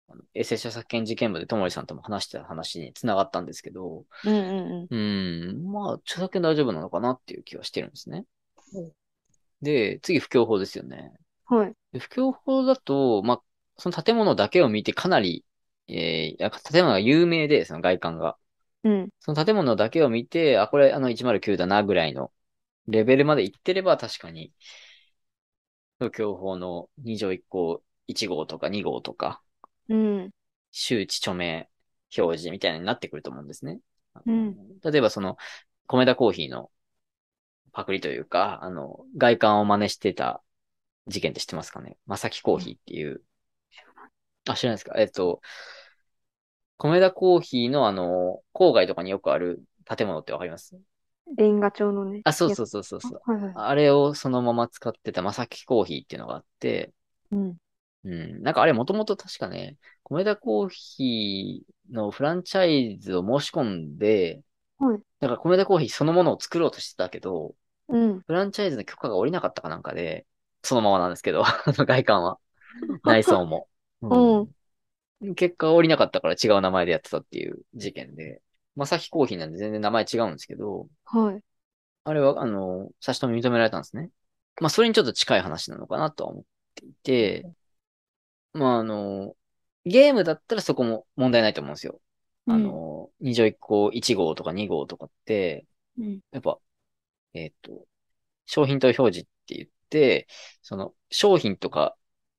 [0.08, 8.24] あのエセ著作権事件部でともりさんとも話した話に繋がったんですけど、うんうんうん、まあ、著作権大丈夫なのかなっていう気はしてるんですね
[8.74, 8.92] うん。
[9.62, 11.12] で、次、不況法ですよね。
[11.50, 11.58] うん。
[11.58, 11.74] はい。
[11.92, 13.42] で不況法だと、まあ、
[13.76, 15.44] その建物だけを見てかなり、
[15.88, 18.36] えー、や建物が有名で、その外観が。
[18.84, 19.08] うん。
[19.20, 22.32] その建物だけを見て、あ、これあの109だなぐらいの
[22.86, 24.52] レベルまで行ってれば確かに、
[25.98, 29.42] 不況法の2条1項1号とか2号とか、
[29.88, 30.30] うん。
[30.70, 31.68] 周知著名
[32.16, 33.80] 表示みたいになってくると思うんですね。
[34.26, 35.36] うん例えばその、
[35.86, 36.70] 米田コーヒーの
[37.72, 40.42] パクリというか、あの、外観を真似してた
[41.06, 41.96] 事件って知ってますかね？
[42.06, 43.22] まさきコーヒーっていう。
[44.48, 44.94] あ、知らないですか？
[44.98, 45.40] えっと、
[46.76, 50.76] 米田コーヒーのあの、郊外とかによくある建物ってわかります？
[51.36, 52.22] レンガ調のね。
[52.24, 53.22] あ、そうそうそうそうそう。
[53.24, 53.52] はいはい。
[53.54, 56.92] あれをそのまま使ってたまさきコーヒーっていうのがあって、
[57.30, 57.56] うん。
[58.04, 58.42] うん。
[58.42, 64.42] なんかあれもともと確かね、米田コーヒーのフランチャイズを申し込んで、
[64.78, 65.02] はい。
[65.20, 67.54] だから米田コーヒーそのものを作ろうとしてたけど、
[67.88, 68.24] うん。
[68.26, 70.26] フランチャイズの許可が下りなかったかなんかで、
[70.64, 72.38] そのままなんですけど、 外観は。
[73.04, 73.68] 内装も。
[74.02, 74.08] う
[74.44, 74.48] ん
[75.36, 78.40] 結果降りなかったから違う名前でやってたっていう事件で、
[78.76, 81.42] まさきコーヒーなんで全然名前違うんですけど、はい。
[82.04, 84.10] あれは、あの、差し止め認められたんですね。
[84.60, 87.46] まあ、それにちょっと近い話なのかなとは思っていて、
[88.52, 89.34] まあ、あの、
[89.84, 92.00] ゲームだったらそこも問題ないと思うんですよ。
[92.46, 95.66] あの、2条1項1号とか2号とかって、
[95.98, 96.20] うん。
[96.30, 96.58] やっぱ、
[97.34, 97.86] えっ、と、
[98.46, 100.26] 商品と表示って言って、
[100.62, 101.96] その商品とか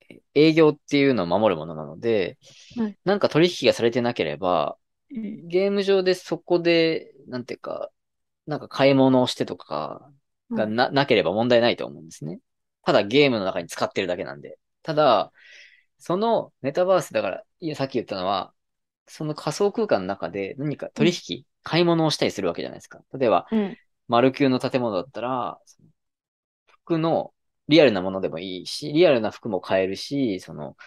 [0.10, 2.38] え営業っていうのを守るものなので、
[2.76, 4.78] はいなんか取引がされてなければ、
[5.12, 7.90] ゲーム上でそこで、なんていうか、
[8.46, 10.12] なんか買い物をしてとか
[10.52, 12.40] がな、なければ問題ないと思うんですね。
[12.84, 14.60] ただゲームの中に使ってるだけなんで。
[14.84, 15.32] ただ、
[16.00, 18.54] そのメタバースだから、いや、さっき言ったのは、
[19.08, 23.04] その仮想空間の中で何か取引、買い物をしたりするわけじゃないですか。
[23.14, 23.78] 例えば、うん。
[24.08, 25.90] 丸級の建物だったら、その
[26.68, 27.34] 服の
[27.70, 30.78] リアルなものでもいいし、リアルな服も買えるし、その、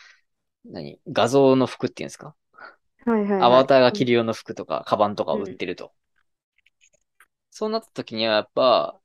[0.66, 2.36] 何画像の服っていうんですか
[3.04, 3.46] はいはいはい。
[3.46, 5.92] アバターが着る用の服とか、カバンとかを売ってると。
[7.50, 9.00] そうなった時にはやっぱ、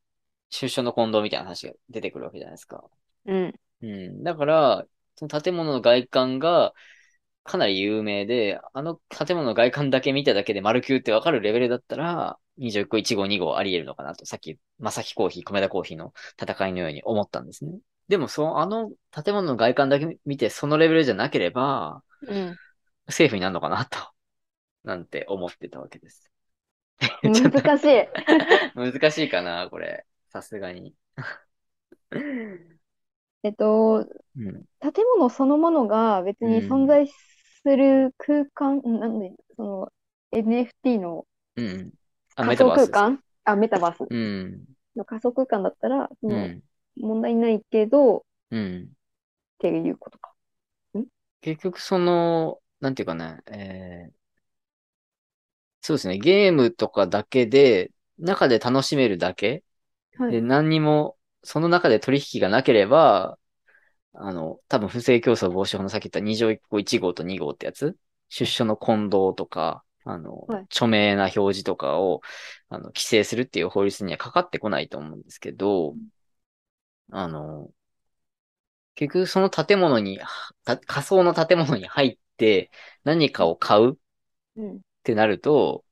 [0.49, 2.89] 出所の混同みたいな話が出てくるわけじゃないですか。
[3.25, 3.59] うん。
[3.81, 4.23] うん。
[4.23, 6.73] だから、その建物の外観が
[7.43, 17.79] かなり有名で、あの建物の外観だけ見ただけで丸級ってわかるレベルだったら、21号、1号、2号あり得るのかなと、さっき、まさきコーヒー、米田コーヒーの戦いのように思ったんですね。
[18.07, 22.57] でも、その、あの建物の外観だけ見て、そのレベルじゃなければ、うん。
[23.09, 23.97] セーフになるのかなと、
[24.83, 26.31] なんて思ってたわけです。
[27.23, 28.07] 難しい。
[28.75, 30.05] 難しいかな、これ。
[30.29, 30.93] さすがに。
[33.47, 34.05] えっと、
[34.35, 34.65] うん。
[34.81, 37.13] 建物そのものが別に存在す
[37.65, 39.93] る空間、なんで、その
[40.31, 41.25] NFT の
[42.35, 43.23] 仮想メタバース空間？
[43.45, 44.65] あ、メタバースうん。
[44.95, 46.63] の仮想空間だったら、そうのん。
[46.97, 48.93] 問題ないけど、っうん。
[49.59, 50.33] ていうことか。
[51.41, 54.13] 結局その、なんていうかね、えー、
[55.81, 59.63] そうですね、ゲームとかだけで、中で楽しめるだけ？
[60.17, 60.41] で、はい。
[60.41, 61.16] 何にも、
[61.47, 63.39] その中で取引がなければ、
[64.13, 67.97] あの、多分不正競争防止法のさっき言った2条1項1号と2号ってやつ、
[68.29, 72.21] 出所の混同とか、あの、はい著名な表示とかを、
[72.69, 75.97] あの、規制するっていう法律にはかかってこないと思うんですけど、
[77.11, 77.71] あの、
[78.95, 80.19] 結局その建物に、
[80.65, 82.71] た仮想の建物に入って
[83.03, 83.95] 何かを買うっ
[84.55, 84.81] うん。
[85.03, 85.83] てなると、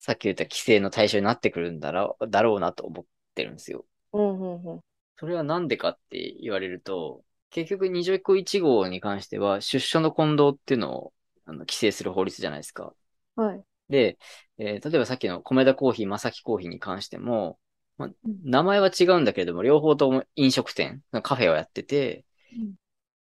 [0.00, 3.84] さっき言った規制の対象になってくるんだろう、だろうなと思ってるんですよ。
[4.12, 4.80] うん、うん、うん。
[5.18, 12.94] それはなんでかって言われると、結局二条一項一号に関しては出所の混同っていうのをあの規制する法律じゃないですか。
[13.34, 13.64] はい。
[13.88, 14.18] で、
[14.58, 17.58] えー例えばさっきの米田コーヒー、正木コーヒーに関しても、
[17.98, 22.24] まあうん名前は違うんだけれども、両方とも飲食店、カフェをやってて、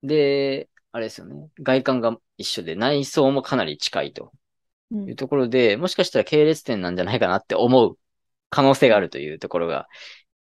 [0.03, 1.51] で、あれですよね。
[1.61, 4.33] 外観が一緒で、内装もかなり近いと
[4.91, 7.99] うんいうところで、もしかしたら系列店なんじゃないかなって思う
[8.51, 9.89] 可能性があるというところが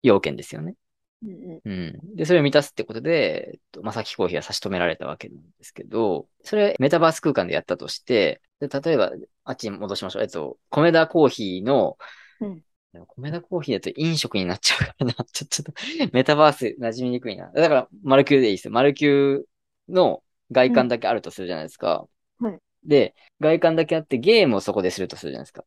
[0.03, 0.75] 要件ですよね。
[1.23, 2.17] うん、ううん。
[2.17, 9.13] で、それを満たすってことで、えっと、まさきコーヒーは差し止められたわけなんですけど、それメタバース空間でやったとして、で例えば、
[9.45, 10.23] あっちに戻しましょう。
[10.23, 11.97] えっと、米田コーヒーの、
[12.41, 15.13] うんでも米田コーヒーだと飲食になっちゃうからな。
[15.33, 15.73] ちょ、ちょっと、
[16.13, 17.49] メタバース馴染みにくいな。
[17.53, 18.73] だから、マルキューでいいですよ。
[18.73, 19.45] マルキュー
[19.89, 22.09] の外観だけあるとするじゃないですか。
[22.41, 25.65] はいで、外観だけあってゲームをそこでするとするじゃないですか。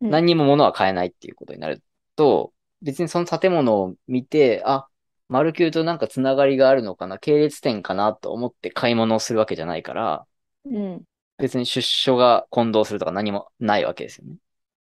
[0.00, 1.82] うん何にも物は買えないっていうことになる
[2.16, 4.88] と、別にその建物を見て、あ、
[5.28, 10.26] マルキューとなんかつながりがあるのかな、系列店かなと思って買い物をするわけじゃないから、
[10.70, 10.76] ん。
[10.76, 11.04] うん。
[11.38, 14.36] 別に出所が混同するとか何もないわけですよね。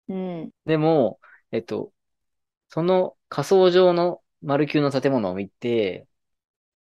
[0.10, 0.52] うん。
[0.66, 1.20] でも、
[1.52, 1.92] えっと、
[2.70, 6.08] その仮想上のマルキューの建物を見て、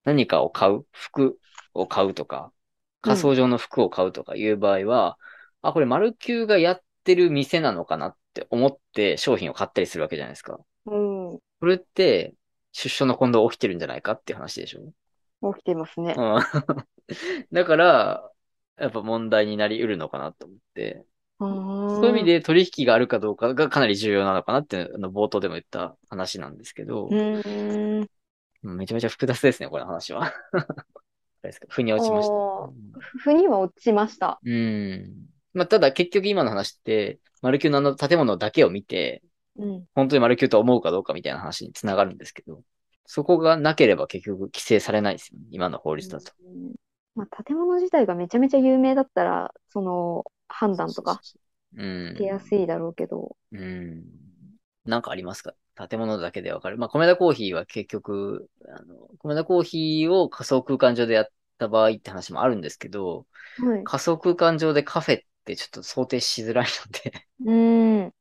[0.04, 1.38] 何かを買う、服
[1.74, 2.52] を買うとか、
[3.00, 5.18] 仮想上の服を買うとかいう場合は、
[5.62, 10.58] あ、これマルキューがやってる店なのかなって思って商品を買ったりするわけじゃないですか。
[10.86, 10.96] う
[11.36, 11.38] ん。
[11.60, 12.34] これって、
[12.72, 15.52] 出所の混同起きてるんじゃないかっていう話でしょ？
[15.54, 16.14] 起きてますね。
[16.16, 16.38] うん。
[17.52, 18.30] だから、
[18.78, 21.04] やっぱ問題になり得るのかなと思って、
[21.38, 28.08] そそういう意味で取引があるかどうかがかなり重要なのかなって、あの冒頭でも言った話なんですけどう、ーん。
[28.62, 30.32] うんめちゃめちゃ複雑ですね、これ話は。
[30.52, 32.32] あれですか腑に落ちました。
[32.34, 32.72] おー
[33.18, 34.40] 腑には落ちました。
[34.44, 35.26] うん。
[35.52, 39.22] まあ、ただ結局今の話って、マルキューのあの建物だけを見て、
[39.56, 39.84] うん。
[39.94, 42.62] 本当にマルキューと思うかどうかみたいな話につながるんですけど、
[43.04, 46.32] そこがなければ結局規制されないですよね、今の法律だと。
[46.44, 46.72] うん
[47.14, 51.20] まあ、建物自体がめちゃめちゃ有名だったら、その判断とか
[51.76, 52.14] うん。
[52.16, 54.02] 出やすいだろうけど、うん。
[54.86, 55.54] なんかありますか？
[55.88, 56.78] 建物だけでわかる？
[56.78, 63.26] まあ、米田コーヒーは結局、あの、米田コーヒーを仮想空間上でやった場合って話もあるんですけど、
[63.58, 63.84] はい。
[63.84, 68.12] 仮想空間上でカフェってちょっと想定しづらいので、うん。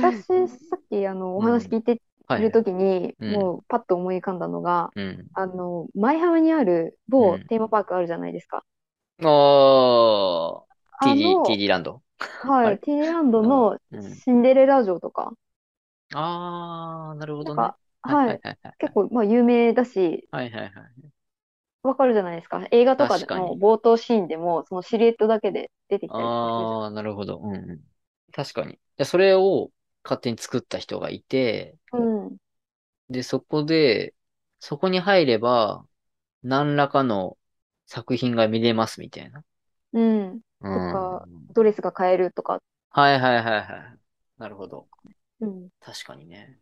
[0.00, 5.30] 私、さっきあのお話聞いてはいるときに、うんもうパッと思い浮かんだのが、うん。
[5.34, 8.64] あの、舞浜にある某うんテーマパークあるじゃないですか。
[9.22, 10.66] おー、
[10.98, 12.02] あの、TD ランド。
[12.42, 15.32] はい、あれティーランドのうんシンデレラ城とか、
[16.14, 17.74] あー、なるほどね。
[18.02, 21.10] はいはい、はいはい結構、まあ、有名だし、はいはいはい。
[21.82, 22.66] わかるじゃないですか。
[22.70, 27.38] 映画とかでも冒頭シーンでも、そのシルエットだけで出てきたりとかするじゃんあー、なるほど。
[27.38, 27.89] うんうん。
[28.32, 28.78] 確かに。
[28.96, 29.70] でそれを
[30.04, 32.36] 勝手に作った人がいて、うん。
[33.10, 34.14] で、そこで、
[34.60, 35.84] そこに入れば、
[36.42, 37.36] 何らかの
[37.86, 39.44] 作品が見れますみたいな。
[39.92, 40.40] うん。
[40.60, 40.92] うん。
[40.92, 42.60] かドレスが買えるとか。
[42.90, 43.60] はいはいはいは
[43.94, 43.98] い。
[44.38, 44.88] なるほど。
[45.40, 45.68] うん。
[45.80, 46.58] 確かにね。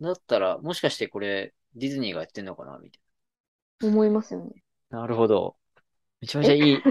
[0.00, 3.00] だったら、もしかしてこれ、ディズニーがやってんのかなみたい
[3.82, 4.62] 思いますよね。
[4.90, 5.00] な。
[5.00, 5.56] なるほど。
[6.20, 6.82] めちゃめちゃいい。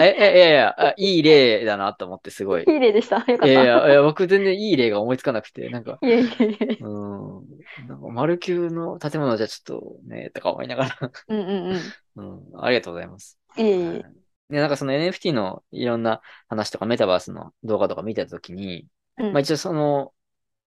[0.00, 2.64] え、 え、いやいや、あいい例だなと思って、すごい。
[2.68, 3.16] いい例でした。
[3.16, 3.46] よかった。
[3.46, 6.78] いやいや、いや僕全然いい例が思いつかなくて、なんか、いえいえいえ。
[6.80, 7.86] うん。
[7.88, 11.12] なんか、マルキューの建物じゃちょっとね、とか思いながら。
[11.28, 11.94] うんうんうん。
[12.16, 12.22] う
[12.58, 12.64] ん。
[12.64, 13.38] ありがとうございます。
[13.56, 13.88] いえいえ。
[13.88, 14.04] はい
[14.50, 20.12] で、なんかその NFT のいろんな話とかメタバースの動画とか見たときに、うんまあ一応その、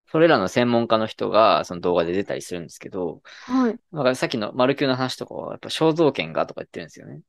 [0.07, 3.79] それらの専門家の人がその動画で出たりするんですけど、はい。
[3.93, 7.21] だからさっきのマルキューの話とかは、やっぱ肖像権がとか言ってるんですよね。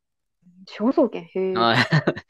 [0.76, 1.54] 肖像権、へえ。
[1.54, 1.78] はい。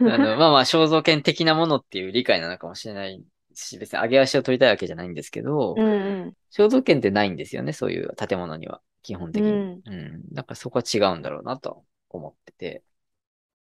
[0.00, 6.36] あの、まあまあ、肖像権的なものっていう理解なのかもしれないし、別に上げ足を取りたいわけじゃないんですけど、うんうん。
[6.50, 9.50] 肖像権ってないんですよね、そういう建物には、基本的に。
[9.50, 10.34] ううん。
[10.34, 12.82] だからそこは違うんだろうなと思ってて。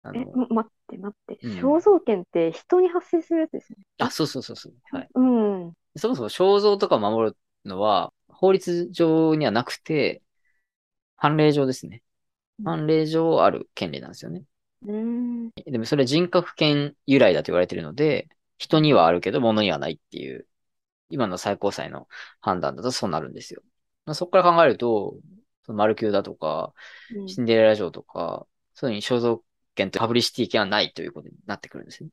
[0.03, 1.45] あえ、待って待って。
[1.45, 3.85] うん肖像権って人に発生するやつですよね。
[3.97, 4.73] あ、そうそうそうそう。
[4.91, 5.09] はい。
[5.15, 5.73] うん。
[5.95, 10.21] そもそも肖像とかを守るのは、法律上にはなくて、
[11.15, 12.03] 判例上ですね。
[12.59, 14.43] うん判例上ある権利なんですよね。
[14.85, 15.49] うん。
[15.65, 20.47] でもそれ人格権由来だと言われているので、人にはあるけど物にはないっていう、
[21.09, 22.07] 今の最高裁の
[22.41, 23.61] 判断だとそうなるんですよ。
[24.05, 25.15] まあそこから考えると、
[25.65, 26.73] そのマルキューだとか、
[27.15, 29.43] うんシンデレラ城とか、そういうに肖像
[29.75, 32.09] 権とパブリシティ権はないということになってくるんですね。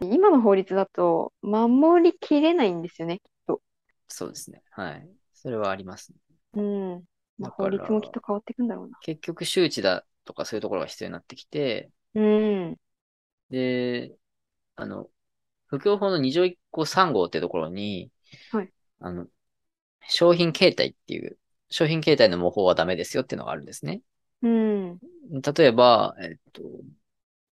[0.00, 3.20] 今の法律だと守りきれないんですよね。
[4.08, 4.62] そうですね。
[4.70, 5.08] はい。
[5.32, 6.18] それはあります、ね。
[6.54, 7.04] うん。
[7.40, 8.98] まあ、法律もきっと変わっていくんだろうな。
[9.02, 12.76] 結局周知だとかそういうところが必要になってきて、うん。
[13.50, 14.14] で、
[14.76, 15.08] あの、
[15.66, 18.10] 不況法の2条1項3号ってところに、
[18.52, 19.26] はいあの、
[20.08, 21.38] 商品形態っていう、
[21.70, 24.02] 商品形態の模倣はダメですよっていうのがあるんですね。
[24.42, 25.00] うん。
[25.30, 26.62] 例えば、えっと、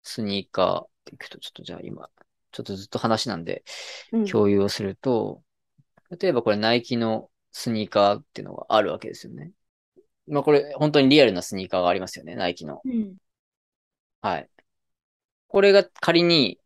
[0.03, 2.09] スニーカーっていくと、ちょっとじゃあ今、
[2.51, 3.63] ちょっとずっと話なんで
[4.11, 4.25] うん。
[4.25, 5.43] 共有をすると、
[6.19, 9.51] 例えばこれナイキのスニーカーっていうのがあるわけですよね。
[10.27, 12.81] まあこれ本当にリアルなスニーカーがありますよね、ナイキの。
[12.83, 13.15] うん。
[14.21, 14.49] はい。
[15.47, 16.59] これが仮に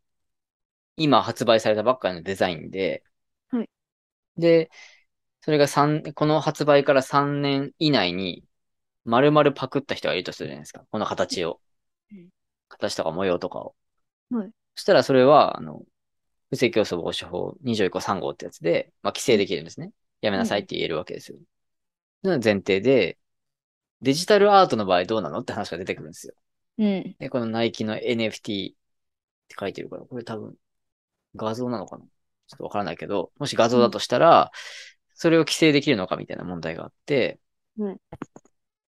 [0.96, 3.02] 今発売されたばっかりのデザインで、
[3.50, 3.68] はい。
[4.36, 4.70] で、
[5.40, 8.44] それが三この発売から3年以内に
[9.04, 10.84] 丸々パクった人がいるとするじゃないですか。
[10.90, 11.60] この形を
[12.12, 12.28] うん。
[12.68, 13.74] 形とか模様とかを。
[14.30, 14.50] はい。
[14.76, 15.82] そしたらそれは、あの、
[16.50, 19.92] 不正競争防止法21個3号ってやつで、まあ、規制できるんですね。
[20.20, 21.38] やめなさいって言えるわけですよ。
[22.22, 23.18] その前提で、
[24.02, 26.34] デジタルアートの場合どうなのって話が出てくるんですよ。
[26.78, 27.16] うん。
[27.18, 28.74] で、このナイキの NFT っ
[29.48, 30.54] て書いてるから、これ多分
[31.36, 32.04] 画像なのかな？
[32.04, 34.50] ちょっとわからないけど、もし画像だとしたら、
[35.14, 37.38] それを規制できるのかみたいな問題があって、
[37.78, 38.00] うん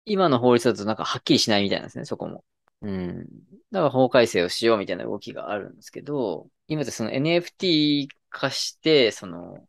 [0.06, 2.44] 今の法律だとなんかはっきりしないみたいなんですね、そこも。
[2.82, 3.26] うん。
[3.70, 9.66] だから法改正をしようみたいな動きがあるんですけど、今ってその NFT 化して、その、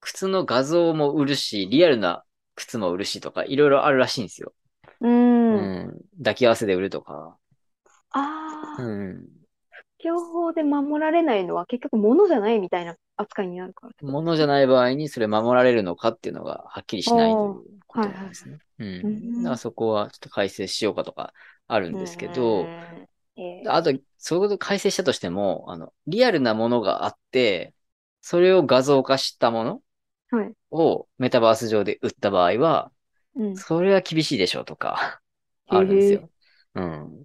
[0.00, 4.54] 靴の画像も売るし、リアルな靴も売るしとか、いろいろあるらしいんですよ。
[5.00, 5.58] うん。
[5.60, 5.60] う
[5.92, 6.00] ん。
[6.18, 7.38] 抱き合わせで売るとか。
[8.10, 9.28] ああ、うん。
[10.00, 18.58] 情報で守られないのは結局物じゃないみたいな扱いになるからってことものじゃない場合にそれ守られるのかっていうのがはっきりしないということなんですね。
[18.78, 19.42] ううんん。
[19.42, 21.32] だからそこはちょっと改正しようかとか
[21.66, 22.72] あるんですけど、
[23.36, 27.74] うんえーあと、そういうこと改正したとしても、あの、リアルなものがあって、
[28.22, 29.82] それを画像化したもの
[30.30, 30.54] はい。
[30.70, 32.92] をメタバース上で売った場合は、
[33.38, 33.54] うん。
[33.54, 35.20] それは厳しいでしょうとか、
[35.68, 36.30] あるんですよ。
[36.74, 37.24] うん。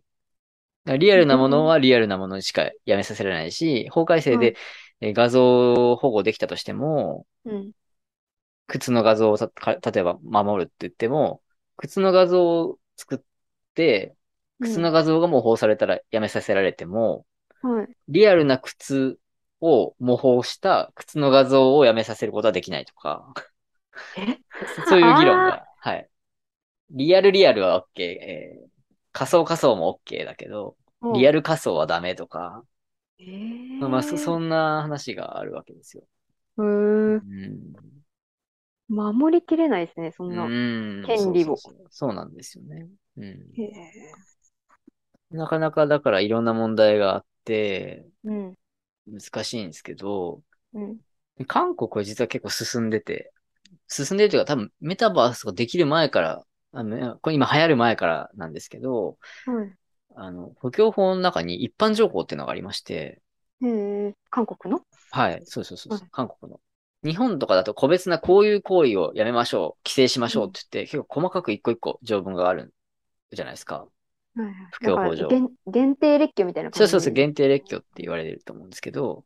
[0.97, 4.57] リアルなものはリアルなものにしかやめさせられないし、法改正はいで
[5.01, 7.73] えー画像保護できたとしても、うん。
[8.67, 11.41] 靴の画像を例えば守るって言っても、
[11.77, 13.19] 靴の画像を作っ
[13.75, 14.15] て、
[14.59, 17.25] 靴の画像が模倣されたらやめさせられても、
[17.61, 17.95] はい。
[18.09, 19.19] リアルな靴
[19.61, 23.33] を模倣した靴の画像をやめさせることはできないとか、
[24.15, 24.37] え？
[24.85, 26.09] そういう議論が、はい。
[26.91, 28.69] リアルリアルは OK、えー
[29.13, 30.77] 仮想仮想も OK だけど、
[31.09, 31.33] リアル。
[31.33, 32.65] ル仮想はダメとか、
[33.19, 36.03] えー、まあそ、そんな話があるわけですよ。
[36.57, 38.03] うーうん。
[38.87, 40.45] 守りきれないですね、そんな。
[40.45, 40.45] う
[41.03, 41.57] ん権利を
[41.89, 42.87] そうなんですよね。
[43.17, 43.53] うん。
[43.57, 44.23] へ
[45.31, 48.57] なかなかだからいろんな問題があって、ーうん。
[49.07, 50.43] 難しいんですけど、
[50.73, 50.99] うん。
[51.47, 53.31] 韓国は実は結構進んでて、
[53.87, 59.73] 進んでるというか多分メタバースができる前から、あのこれ今流行る前からなんですけど、はい。
[60.15, 63.21] あの、補強法の中に一般情報っていうのがありまして、
[63.61, 64.81] へえ、韓国の？
[65.11, 66.59] はい、そうそうそうそうはい韓国の。
[67.03, 72.73] 日本とかだと個別なこういう行為をやめましょう、規制しましょうって言って、結構細かく一個一個条文がある
[73.31, 73.87] じゃないですか。
[74.35, 74.53] はいはい。
[74.71, 79.25] 不況法上限限定列挙みたいなそうそうそう、限定列挙って言われてると思うんですけど、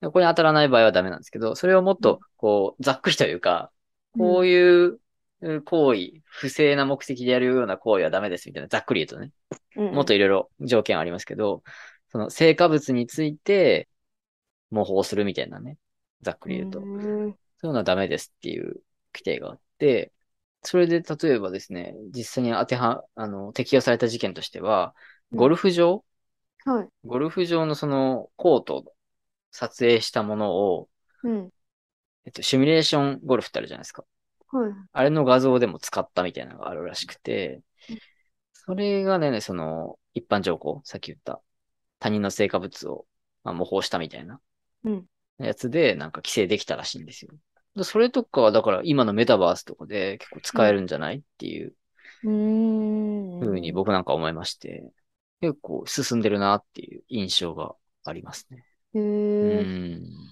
[0.00, 3.70] これに当たらない場合はダメなんですけど、それをもっと、こう、ざっくりというか、
[4.16, 5.00] こういう
[5.40, 9.32] う行為、不正な目的でやるような行為はダメですみたいな、ざっくり言うとね、
[9.76, 9.94] うん。
[9.94, 11.62] もっといろいろ条件ありますけど、
[12.08, 13.88] その成果物について
[14.70, 15.78] 模倣するみたいなね、
[16.22, 18.82] ざっくり言うと、そううんいうのはダメですっていう
[19.14, 20.12] 規定があって、
[20.62, 24.94] それで例えばですね、実際に当ては、あの、適用された事件としては、
[25.32, 26.04] ゴルフ場、
[26.64, 26.88] はい。
[27.04, 28.84] ゴルフ場のそのコートを
[29.50, 30.88] 撮影したものを、
[31.22, 31.50] うん。
[32.26, 34.04] えっと、シミュレーションゴルフってあるじゃないですか。
[34.48, 34.72] はい。
[34.92, 37.98] あれの画像でも使ったみたいなのがあるらしくてうん、
[38.52, 41.40] それがね、その、一般条項、さっき言った、
[41.98, 43.06] 他人の成果物を、
[43.44, 44.40] まあ、模倣したみたいな、
[44.84, 45.06] うん
[45.38, 47.32] やつで、なんか規制できたらしいんですよ。
[47.74, 51.74] でそれとかは、だから今のメタバースとかで結構使えるんじゃないっていう。
[52.22, 54.84] ふうに僕なんか思いまして、
[55.40, 58.64] 結構進んでるなっていう印象がありますね。
[58.94, 59.64] へうえ。
[59.64, 60.29] ん。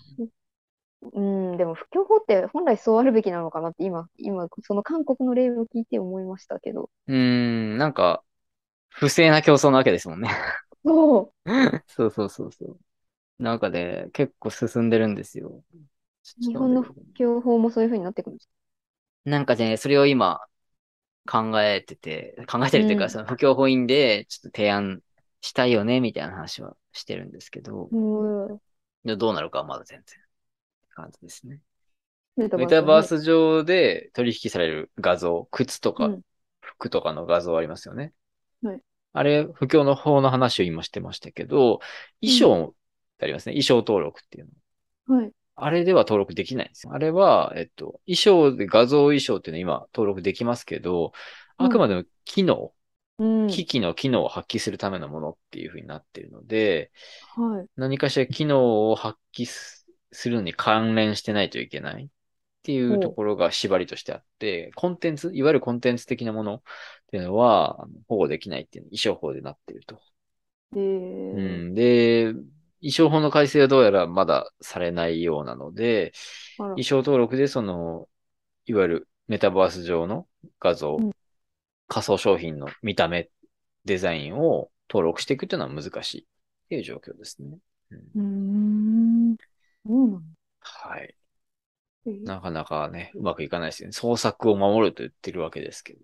[1.01, 6.91] うん、でも不況法って本来そうあるべきなのかなって今、今、その韓国の例を聞いて思いましたけど。
[7.07, 8.25] うーん、なんか、
[8.91, 10.31] 不正な競争なわけですもんね。
[10.85, 11.33] そ
[11.87, 12.79] そうそうそうそう。
[13.39, 15.65] なんかね、結構進んでるんですよ。
[16.39, 18.49] 日本の不況法もそういう風になってくるんです。
[19.25, 20.41] なんかね、それを今
[21.31, 25.03] 考えてて、考えてるっていうか、うんその不況法院でちょっと提案
[25.41, 27.97] したいよね、みたいな話はしてるんですけど、う
[28.55, 28.61] ん。
[29.05, 30.19] でどうなるかはまだ全然。
[31.03, 31.61] 感じですね。
[32.37, 36.21] メタバーねス上で取引される画像、靴とかうん
[36.61, 38.13] 服とかの画像ありますよね。
[38.63, 38.81] はい
[39.15, 41.81] あれ、不況の方の話を今してましたけど、
[42.21, 42.75] 衣装っ
[43.19, 43.55] てありますね。
[43.55, 44.49] 衣装登録っていう
[45.09, 45.17] の。
[45.17, 45.33] はい。
[45.57, 46.93] あれでは登録できないんですよ。
[46.93, 51.07] あれは、えっと、衣装で画像衣装っていうのは今登録できますけど、
[51.59, 52.73] うんあくまでも機能、
[53.19, 53.49] うん。
[53.49, 56.93] 機器の機能を発揮するためのものっていう風になっているので、
[57.35, 57.67] はい。
[57.75, 59.78] 何かしら機能を発揮す
[60.13, 62.09] するのに関連してないといけないっ
[62.63, 66.61] ていうところが縛りとしてあって、コンテンツ、いわゆるコンテンツ的なものっ
[67.11, 70.01] ていうのは保護できないっていうの、衣装法でなっていると。
[70.73, 71.41] で、う
[71.71, 72.33] ん、で、
[72.81, 76.13] 衣装法の改正はどうやらまだされないようなので、
[76.57, 78.09] 衣装登録でその、
[78.67, 80.27] いわゆるメタバース上の
[80.61, 81.13] 画像、うん
[81.89, 83.31] 仮想商品の見た目、
[83.85, 86.25] デザインを登録していくっていうのは難しいっ
[86.69, 87.59] ていう状況ですね。
[88.15, 88.58] うん。
[89.89, 90.23] そうなの
[90.61, 91.15] はい。
[92.07, 93.93] えなかなかね、うまくいかないですよね。
[93.93, 96.01] 創作を守ると言ってるわけですけど。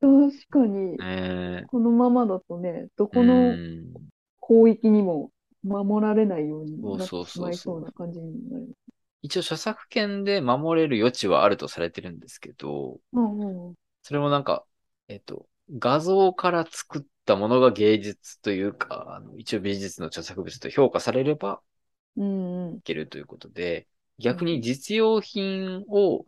[0.00, 4.10] 確かに、ねこのままだとね、どうこのん。
[4.46, 5.32] 広域にも
[5.64, 8.74] 守られないようになってそうそうそうそうしまいそうな感じになる。
[9.22, 13.74] 一応著作権で守れる余地はあるとされてるんですけど、うんうん。
[14.02, 14.66] それもなんか、
[15.08, 15.48] えっと、
[15.78, 21.62] 画像から作ったものが芸術というか、あの一応美術の著作物と評価されれば
[22.20, 22.76] うんうん。
[22.78, 26.24] いけるということで、逆に実用品を、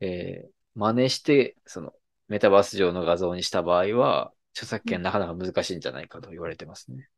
[0.00, 1.92] えー真似して、その
[2.28, 7.10] メタバース上の画像にした場合は、著作権なかなか難しいんじゃないかと言われてますね。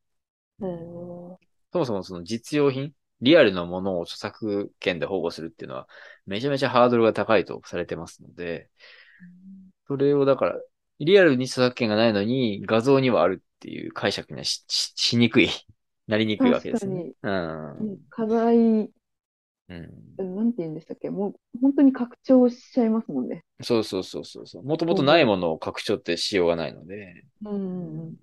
[0.61, 1.37] へー
[1.71, 5.87] そもそもその実用品、リアルなものを著作権で保護するっていうのは、
[6.25, 8.69] めちゃめちゃハードルが高いとされてますので、
[9.87, 10.59] それをだから、
[10.99, 15.49] リアルに著作権がないのに画像にはあるっていう解釈にはしししにくい、
[16.07, 17.11] なりにくいわけですね。
[17.21, 17.77] うん。
[17.77, 19.91] うん課題、うん。
[20.17, 21.09] なんて言うんでしたっけ？
[21.09, 23.43] もう本当に拡張しちゃいますもんね。
[23.61, 24.63] そうそうそうそうそう。
[24.63, 27.25] もともとないものを拡張ってしようがないので。
[27.43, 28.15] うんうんうん。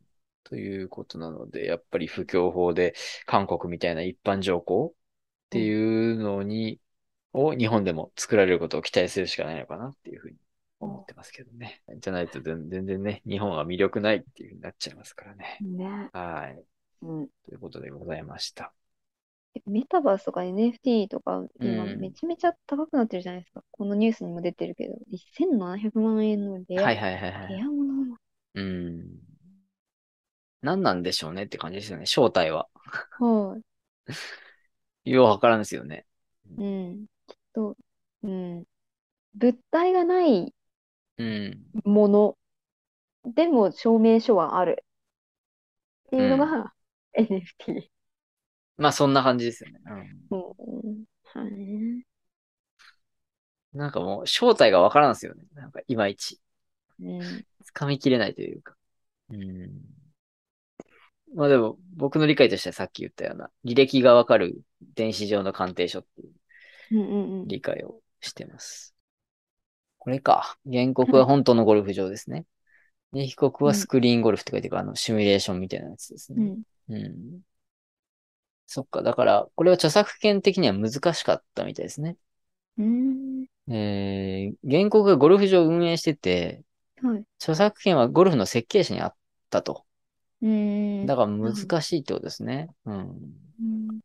[0.44, 2.94] ということなので、やっぱり不況法で
[3.26, 4.98] 韓国みたいな一般条項っ
[5.50, 6.78] ていうのに、
[7.32, 10.36] を日本でも作られることを期待するしかないのかなっていうふうに
[10.80, 11.80] 思ってますけどね。
[11.96, 15.58] じゃないと全全然ね、日本は魅力ないっていうふうになっちゃいますからね。
[15.62, 16.10] ね。
[16.12, 16.62] はい。
[17.02, 17.28] うん。
[17.44, 18.72] ということでございました。
[19.66, 23.62] メタバースとか NFT とか、今うんめちゃめちゃ高くなってるじゃないですか。
[23.70, 24.94] このニュースにも出てるけど、
[25.36, 27.52] 1700万円のレア、はいはいはいはい。
[27.52, 28.16] レアもの。
[28.54, 29.04] うん。
[30.62, 32.06] 何なんでしょうねって感じですよね。
[32.06, 32.68] 正体は。
[33.18, 33.60] は
[35.04, 36.06] ようわからんですよね。
[36.56, 36.62] い。
[36.62, 37.06] うん。
[37.26, 37.76] きっと、
[38.22, 38.64] うん。
[39.34, 40.54] 物体がない
[41.18, 41.60] うん。
[41.84, 42.38] もの
[43.24, 44.84] でも証明書はある
[46.06, 46.72] っていうのが
[47.18, 47.90] NFT。
[48.76, 49.80] まあそんな感じですよね。
[50.30, 50.40] うん
[50.84, 51.04] うん。
[51.24, 52.06] はい。
[53.72, 55.44] なんかもう正体がわからんですよね。
[55.54, 56.40] なんかいまいち。
[57.00, 57.20] うん。
[57.74, 58.74] 掴みきれないというか。
[59.30, 59.70] うん。
[61.34, 64.60] まあでも、僕の理解としてはさっき言ったような、履歴がわかる
[64.94, 66.32] 電子上の鑑定書っていう
[66.92, 67.48] うんうんうん。
[67.48, 68.94] 理解をしてます。
[69.98, 70.58] これか。
[70.70, 72.44] 原告は本当のゴルフ場ですね。
[73.12, 76.42] で、被告はスクリーンゴルフって書いてある、あの、シミュレーションみたいなやつですね。
[76.42, 76.62] うん。
[76.88, 77.40] うん。
[78.66, 79.02] そっか。
[79.02, 82.16] だから、これは著作権的には難しかったみたいですね。
[82.78, 83.46] うん。
[83.68, 86.62] えー、原告がゴルフ場を運営してて、
[87.02, 87.24] はい。
[87.38, 89.14] 著作権はゴルフの設計者にあっ
[89.50, 89.84] たと。
[90.40, 91.06] うん。
[91.06, 92.70] だから難しいってことですね。
[92.84, 92.98] うん。
[93.60, 93.62] う
[93.94, 94.00] ん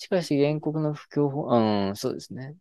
[0.00, 2.56] しかし原告の不況法、うん、そうですね。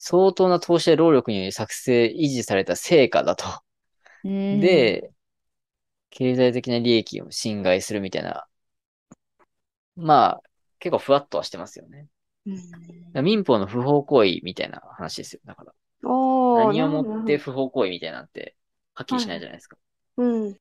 [0.00, 3.44] 相当な投資や労力により作成、維持された成果だと。
[4.24, 4.60] うん。
[4.60, 5.12] で、
[6.12, 8.46] 経済的な利益を侵害するみたいな。
[9.96, 10.42] まあ、
[10.78, 12.06] 結構ふわっとはしてますよね。
[13.14, 13.24] うん。
[13.24, 15.40] 民法の不法行為みたいな話ですよ。
[15.46, 15.72] だから。
[16.02, 18.54] 何をもって不法行為みたいなんて、
[18.94, 19.78] はっきりしないじゃないですか。
[20.16, 20.56] ほどうん。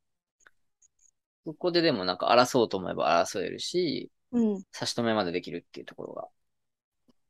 [1.43, 4.63] そこででもなんか争おうと思えば争えるし、うん。
[4.71, 6.27] 差し止めまでできるっていうところが、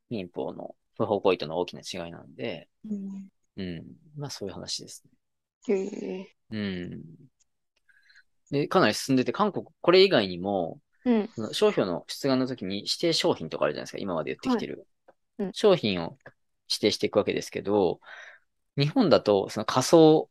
[0.10, 3.30] 民法の不法行為との大きな違いなんで、うん。
[3.58, 3.84] うん。
[4.16, 5.04] まあそういう話です
[5.68, 5.88] へえ。
[6.20, 6.36] ね。
[6.52, 7.02] うん。
[8.52, 11.30] で、かなり進んでて、韓国、これ以外にも、うん。
[11.34, 13.98] その商標の出願の時に指定商品とかあるじゃないですか。
[13.98, 14.78] 今まで言ってきてる。
[14.78, 14.92] はいうん
[15.54, 16.20] 商品を
[16.70, 18.00] 指定していくわけですけど、
[18.78, 20.30] 日本だと、その仮想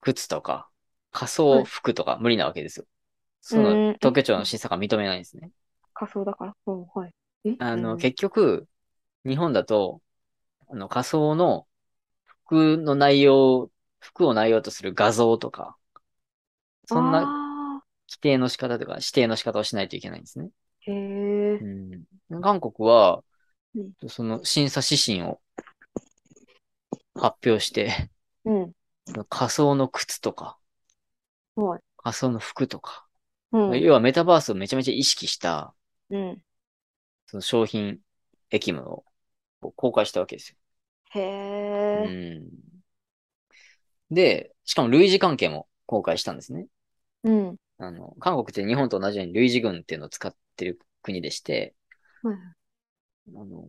[0.00, 0.68] 靴とか、
[1.12, 2.86] 仮想服とか無理なわけですよ。
[3.40, 5.52] そのうん東京庁の審査が認めないんですね。
[5.94, 6.56] 仮想だから。
[6.66, 7.14] うん、はい。
[7.44, 7.56] え？
[7.60, 8.66] あの、うん結局、
[9.24, 10.02] 日本だと、
[10.68, 11.68] あの、仮想の
[12.24, 15.76] 服の内容、服を内容とする画像とか、
[16.94, 17.82] そんなな。
[18.08, 20.50] 規定の仕方とか指定の仕方をしないといけないんですね。
[20.80, 21.58] へえ。
[22.30, 22.42] うん。
[22.42, 23.22] 韓国は
[23.76, 25.40] うん、その審査指針を
[27.14, 28.10] 発表して、
[28.44, 28.72] うん。
[29.28, 30.58] 仮想の靴とか、
[31.54, 31.80] はい。
[31.98, 33.06] 仮想の服とか、
[33.52, 33.80] うん。
[33.80, 35.74] 要はメタバースをめちゃめちゃ意識した、
[36.10, 36.42] うん。
[37.26, 38.00] その商品、
[38.50, 39.04] 駅務を
[39.76, 40.56] 公開したわけですよ。
[41.12, 42.08] へうえ。
[42.08, 42.48] ん。
[44.10, 46.66] で、しかも類似関係も公開したんですね。
[47.22, 47.56] うん。
[47.78, 51.74] あの、韓国って日本と同じように類似軍っていうのを使ってる国でして、
[52.22, 52.36] はい。
[53.34, 53.68] あの、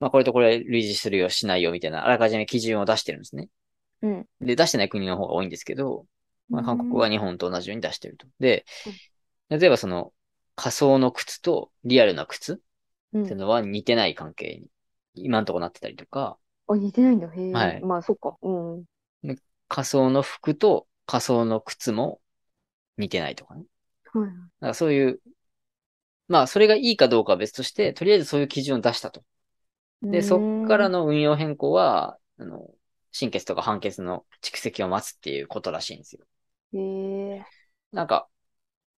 [0.00, 3.50] まあ、これとこれ類似するよ、しないよ、みたいな、あらかじめ基準を出してるんですね。
[4.02, 4.28] うん。
[4.40, 6.06] で、出してない国の方が多いんですけど、
[6.50, 8.26] まあ、韓国は日本と同じように出してると。
[8.40, 8.66] で、
[9.50, 10.12] 例えばその
[10.56, 12.54] 仮想の靴とリアルな靴
[13.12, 14.68] うんっていうのは似てない関係に
[15.14, 17.28] 今のところなってたりとか、あ、似てないんだ。
[17.30, 17.52] へえ。
[17.52, 18.36] はいまあ、そっか。
[18.42, 18.84] うん。
[19.68, 22.20] 仮想の服と仮想の靴も
[22.96, 23.64] 似てないとかね。
[24.12, 24.30] はい。
[24.60, 25.20] だからそういう、
[26.28, 29.24] まあそれがいいかどうかは別として、とりあえずそういう基準を出したと。
[30.10, 32.68] で、そっからの運用変更は、あの、
[33.12, 36.24] 新決とか判決の蓄積を待つっていうことらしいんですよ。
[36.72, 36.78] へ
[37.36, 37.44] え。
[37.92, 38.28] なんか、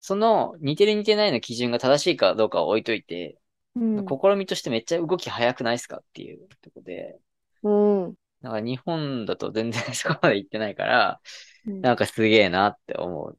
[0.01, 3.38] その似てる似てないの基準が正しいかどうかは置いといて、
[3.76, 4.07] うん。
[4.09, 7.18] 試みとしてめっちゃ動き早くないですかっていうとこで、
[7.62, 7.68] う
[8.09, 8.16] ん。
[8.42, 11.20] だから日本だと全然そこまで行ってないから、
[11.66, 13.38] うんなんかすげえなって思うと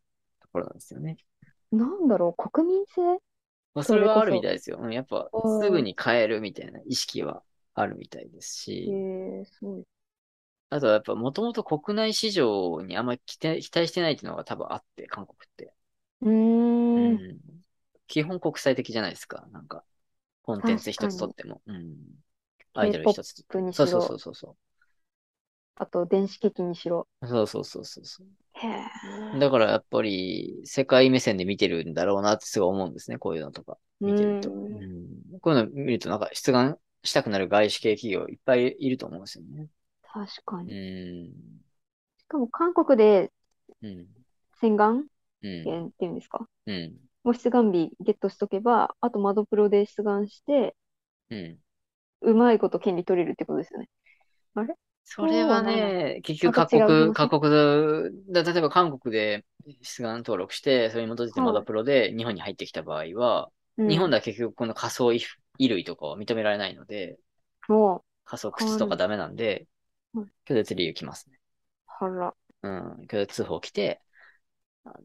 [0.55, 1.17] ころなんですよね。
[1.71, 3.01] なんだろう、国民性？
[3.73, 4.79] まあ、それはあるみたいですよ。
[4.81, 7.43] うんやっぱうんすぐに変えるみたいな意識は
[7.73, 9.85] あるみたいですへし。
[10.69, 15.73] あとはやっぱもともと国内市場にあんまり期待期待してないっていうのが多分あって、韓国って。
[16.21, 16.29] うー。
[16.29, 17.39] うんん
[18.07, 19.47] 基本国際的じゃないですか。
[19.51, 19.83] なんか、
[20.43, 21.61] コンテンツ一つとっても。
[21.65, 21.95] うん。
[22.75, 24.55] アイドル一つそうそうそうそうそ
[25.77, 27.07] あと、電子機器にしろ。
[27.21, 27.27] う。
[27.27, 28.27] そうそうそうそうそう。
[28.53, 29.39] へえ。
[29.39, 33.17] だからやっぱり世界目線で見てるんだろうなってすごい思うんですね。
[33.17, 34.49] こういうのとか見てると。
[34.49, 39.67] ううんんこういうの見るとなんか出願したくなる外資系企業いっぱいいると思うんですよね。
[40.03, 40.71] 確かうに。
[40.71, 40.75] ん。
[42.17, 43.31] しかも、韓国で
[43.81, 44.07] うん。
[44.59, 45.03] 洗顔
[45.43, 45.63] うん。
[45.63, 46.47] 権っていうんですか？
[46.65, 46.95] うん。
[47.23, 50.75] もう出願日ゲットしとけば、あと窓プロで出願して、
[51.29, 51.59] うん。
[52.21, 53.89] うまいこと権利取れるってことですよね。
[55.07, 59.45] それはね、結局各国、各国だ、例えば韓国で
[59.81, 61.45] 出願登録して、それに基づいてはい。
[61.45, 63.87] まだプロで日本に入ってきた場合は、うん。
[63.89, 65.19] 日本では結局この仮想衣
[65.57, 67.17] 衣類とかは認められないので、
[67.69, 69.67] も仮想靴とかダメなんで
[70.13, 71.39] はい、拒絶理由来ますね。
[71.99, 72.33] ら。
[72.63, 74.01] うん、拒絶通報来て、
[74.85, 74.97] あの、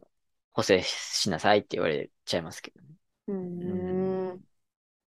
[0.52, 2.88] 補正しなさいって言われちゃいますけどね。
[3.28, 4.40] うーん。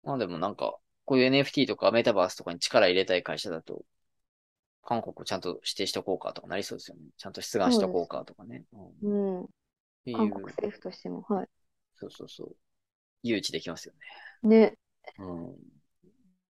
[0.02, 3.84] まあでもなんか、こういう NFT とかメタバースとかに力入れたい会社だと、
[4.82, 7.02] 韓国ちゃんと指定しとこうかとかなりそうですよね。
[7.16, 8.64] ちゃんと出願しとこうかとかね。
[9.02, 9.44] うんうん。
[9.44, 9.46] っ
[10.04, 11.46] ていう、韓国政府としても、はい。
[11.96, 12.56] そうそうそう。
[13.22, 13.94] 誘致できますよ
[14.42, 14.48] ね。
[14.48, 14.78] ね。
[15.18, 15.26] うん。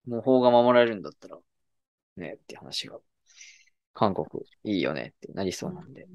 [0.07, 1.39] もう法が守られるんだったら、
[2.17, 2.99] ね、って話が、
[3.93, 4.27] 韓国
[4.65, 6.07] いいよねってなりそうなんで、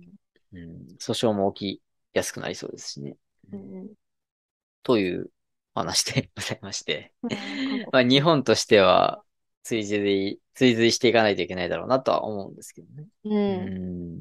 [0.53, 0.85] うん。
[0.99, 1.81] 訴訟も起き
[2.13, 3.17] やすくなりそうですしね。
[3.51, 3.89] うん。
[4.83, 5.29] という
[5.73, 7.13] 話でございまして。
[7.91, 9.24] まあ日本としては
[9.65, 13.07] 追随、追随していかないといけないだろうなとは思うんですけどね。
[13.25, 13.29] う。
[13.29, 14.19] うんん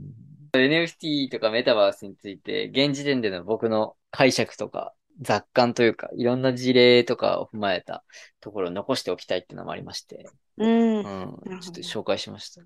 [0.53, 8.05] NFT とかメタバースについて、現時点での僕の解釈とか、雑感というか、いろんな事例とかを踏まえた
[8.40, 10.26] ところを残しておきたいっていうのもありまして、
[10.57, 10.97] うん。
[10.97, 12.62] うん、ちょっと紹介しました。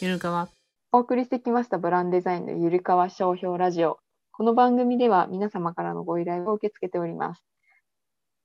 [0.00, 0.48] ゆるかわ
[0.90, 3.98] お送りしてきましたブランデザインのゆるかわ商標ラジオ。
[4.32, 7.53] この番組では皆様からのご依頼を受け付けております。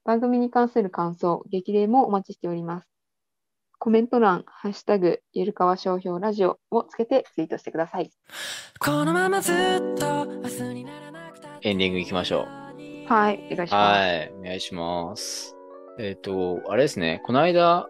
[0.10, 2.88] 番組に関する感想、激励もお待ちしております。
[3.78, 8.10] コメント欄、ハッシュタグ、ゆるかわ商標ラジオをつけてツイートしてください。
[8.80, 9.55] このままずっ
[9.99, 13.07] と明日にならなくたエンディング行きましょう。
[13.07, 13.99] はい、お願いします。
[13.99, 15.55] はい、お願いします。
[15.99, 17.88] えっ、と、あれですね、この間、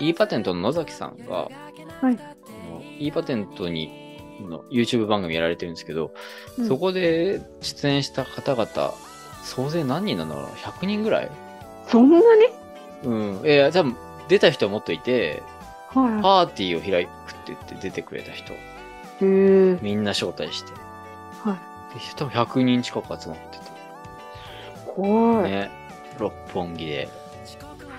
[0.00, 1.50] e パテントの野崎さんが、はい
[2.00, 2.10] あ
[2.70, 3.90] の e パテントに
[4.40, 6.14] の YouTube 番組やられてるんですけど、
[6.56, 8.94] うんそこで出演した方々、
[9.44, 11.30] 総勢何人なんだろうな ?100 人ぐらい
[11.88, 12.22] そんなに？
[13.04, 13.46] うん。
[13.46, 13.96] いや、多分
[14.28, 15.42] 出た人はもっといて、
[15.88, 18.56] はパーティーを開くって言って出てくれた人、い。
[18.56, 18.58] へ
[19.20, 19.78] え。
[19.80, 20.72] みんな招待して。
[21.42, 21.58] は
[21.92, 21.94] い。
[21.94, 23.64] で多分100人近く集まってて。
[24.94, 25.50] 怖い。
[25.50, 25.70] ね、
[26.18, 27.08] 六本木で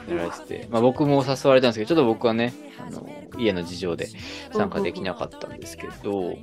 [0.08, 2.54] やられてて、まあ僕も誘われたんですけど、ちょっと僕はね、
[2.86, 4.08] あの、家の事情で
[4.54, 6.38] 参加できなかったんですけど、はい。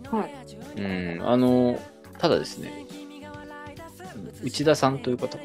[0.77, 1.79] うん、あの、
[2.19, 2.87] ただですね、
[4.43, 5.39] 内田さんという方、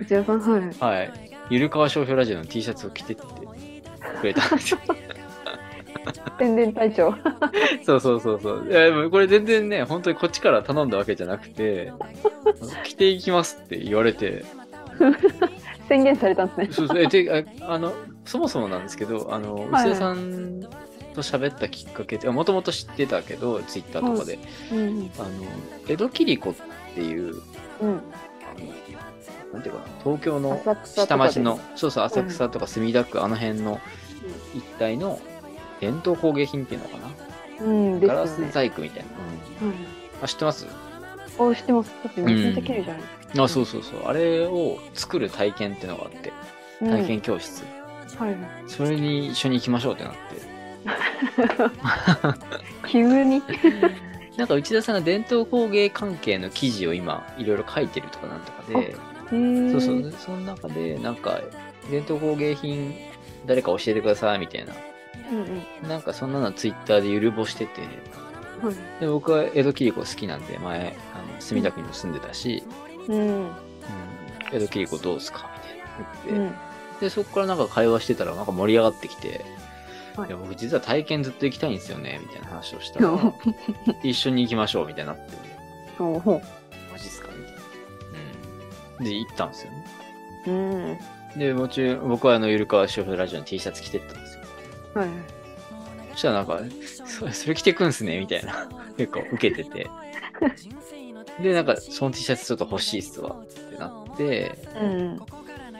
[0.00, 0.98] 内田さん、はい。
[0.98, 1.12] はい、
[1.50, 3.22] ゆるかわ商標ラジオの T シャツを着てって
[4.20, 4.80] くれたんですよ。
[6.38, 7.14] 宣伝隊長。
[7.84, 8.66] そうそうそうそう。
[8.68, 11.92] いや、でもこれ全然ね、本当にこっちから頼んだわけじゃなくて、
[12.84, 14.44] 着ていきますって言われて、
[15.88, 16.68] 宣言されたんですね。
[16.72, 17.92] そうそう、え、で、ああの、
[18.24, 20.62] そもそもなんですけど、あの、はい内田さん
[21.14, 24.38] と喋ったきっかけって、もともと知ってたけど、ツイッターとかで、
[24.72, 25.10] うん。
[25.18, 25.28] あの、
[25.88, 26.54] 江戸切子っ
[26.94, 27.34] ていう、
[27.82, 28.00] うん。
[29.52, 33.80] なんていうかな、東京の下町の、そうそう、浅草とか墨田区、あの辺の
[34.54, 35.18] 一帯の
[35.80, 38.00] 伝統工芸品っていうのかな、うん。
[38.00, 38.44] ですガラス。
[38.46, 39.08] 細工みたいな。
[39.62, 39.78] うんはい。
[40.22, 40.66] あ、知ってます？
[41.38, 41.90] あ、知ってます。
[42.04, 43.42] だってめちゃめちゃ綺麗じゃないですか。
[43.44, 44.06] あ、そうそうそう。
[44.06, 46.32] あれを作る体験っていうのがあって、
[46.82, 47.64] うん体験教室。
[48.16, 48.36] はい。
[48.66, 50.18] それに一緒に行きましょうってなって。
[52.88, 53.42] 急に？
[54.36, 58.96] なんか内田さんが伝統工芸関係の記事を今いろいろ書いてるとかなんとかで、
[59.30, 61.40] そうそう、その中でなんか
[61.90, 62.94] 伝統工芸品
[63.46, 64.74] 誰か教えてくださいみたいな、
[65.32, 65.38] うん
[65.82, 65.88] うん。
[65.88, 67.82] なんかそんなのツイッターでゆるぼしてて、
[68.62, 69.00] はい。
[69.00, 72.62] で僕は江戸切子好きなんで前、あの墨田区にも住んでたし、
[73.08, 73.18] うん。
[73.18, 73.50] うん、
[74.52, 75.84] 江戸切子どうすかみたいな
[76.26, 76.54] 言って、
[76.96, 77.00] うん。
[77.00, 79.44] で、そこからなんか会話してたらなんか盛り上がってきて、
[80.16, 80.28] はい。
[80.28, 83.10] いや僕実は体験ずっと行きたいんですよね、みたいな話をしたら、
[84.02, 85.32] 一緒に行きましょうみたいになって、
[89.00, 89.84] で、行ったんですよね。
[90.46, 90.50] う。
[90.50, 90.98] うん。
[91.38, 94.42] で、もちろん僕はあの、ゆるかわ商標ラジオの T シャツ着てったんですよ。
[94.94, 95.08] はい。
[96.12, 96.60] そしたらなんか、
[97.06, 98.68] そそれ着てくんすねみたいな。
[98.96, 99.88] 結構受けてて。
[101.42, 105.20] で、なんか、その T シャツちょっと欲しいっすわってなって、うん。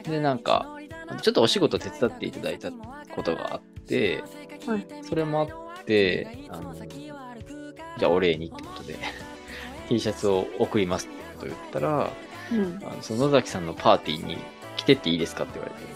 [0.02, 0.78] で、なんか、
[1.22, 2.70] ちょっとお仕事手伝っていただいた
[3.14, 4.22] ことがあって、
[4.66, 5.44] はいそれもあ
[5.80, 8.96] って、あの、じゃあお礼にってことで、
[9.88, 12.10] T シャツを送りますってことを言ったら、
[12.53, 12.78] うん。
[12.82, 14.38] あのその野崎さんのパーティーに
[14.76, 15.90] 来てっていいですかって言われて。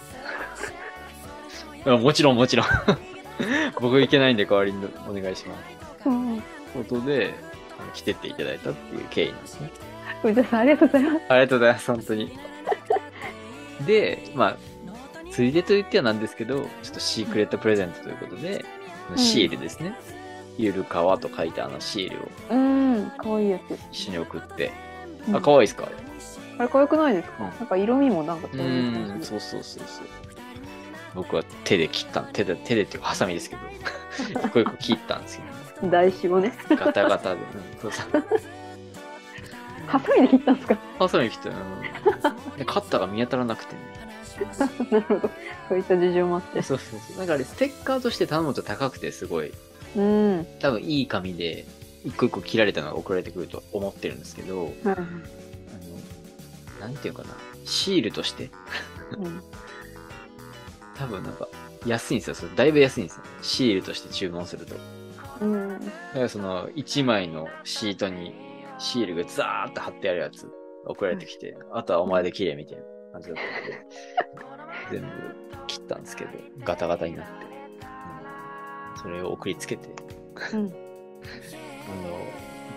[1.90, 2.66] あもちろんもちろん。
[3.80, 5.54] 僕行けないんで代わりにお願いしま
[6.02, 6.08] す。
[6.08, 6.40] うん。
[6.72, 7.34] ことで、
[7.92, 9.70] 来てっていただいたっていう経緯なんですね。
[10.22, 11.24] 内田さん、ありがとうございます。
[11.28, 12.38] ありがとうございます、本当に。
[13.86, 14.56] で、まあ、
[15.30, 18.64] ついでと言ってはなんですけど、ちょっとシークレットプレゼントということで、
[19.14, 19.94] んシールですね。
[20.56, 23.10] ゆるかわと書いたあのシールをうん。
[23.18, 23.72] かわいいやつ。
[23.92, 24.72] 一緒に送って。
[25.28, 25.84] うんあ、かわいいですか？
[25.86, 25.94] あれ。
[26.58, 27.34] あれ、かわいくないですか？
[27.40, 30.06] うんなんか色味もなんかう違う感ん、じそうそうそうそう。
[31.14, 33.62] 僕は手で切った、手で、手でっていうか、ハサミですけど、
[34.40, 35.42] 一個一個切ったんですよ、
[35.82, 35.90] ね。
[35.90, 36.52] 台紙をね。
[36.70, 37.40] ガタガタで。
[37.40, 37.44] う
[37.78, 38.22] んそうそう
[39.86, 40.78] ハサミで切ったんですか？
[40.98, 41.54] ハサミ切ったよ。
[41.56, 43.80] うんでカッターが見当たらなくてね。
[44.90, 45.30] なるほど。
[45.68, 46.62] そういった事情もあって。
[46.62, 47.18] そうそうそう。
[47.18, 49.52] なんかあれ、ステッカーとして頼むと高くて、すごい、
[49.96, 50.46] うん。
[50.60, 51.64] 多分いい紙で、
[52.04, 54.96] 一個一個切られたのが送られてくると思ってるんですけど、はい。
[56.84, 57.30] なんていうかな、
[57.64, 58.50] シールとして、
[59.18, 59.42] うん。
[60.96, 61.48] 多分なんか、
[61.86, 62.34] 安いんですよ。
[62.34, 63.22] それだいぶ安いんですよ。
[63.42, 64.76] シールとして注文すると。
[65.40, 65.80] うん。
[65.80, 68.34] だからその1枚のシートに
[68.78, 70.48] シールがザーって貼ってあるやつ
[70.86, 73.36] 送られてきて、あとはお前で切れみたいな感じだっ
[74.90, 75.08] たんで、 全部
[75.66, 76.30] 切ったんですけど、
[76.64, 77.54] ガタガタになって、うん
[78.96, 79.88] それを送りつけて、
[80.52, 80.60] うん。
[80.60, 80.78] あの、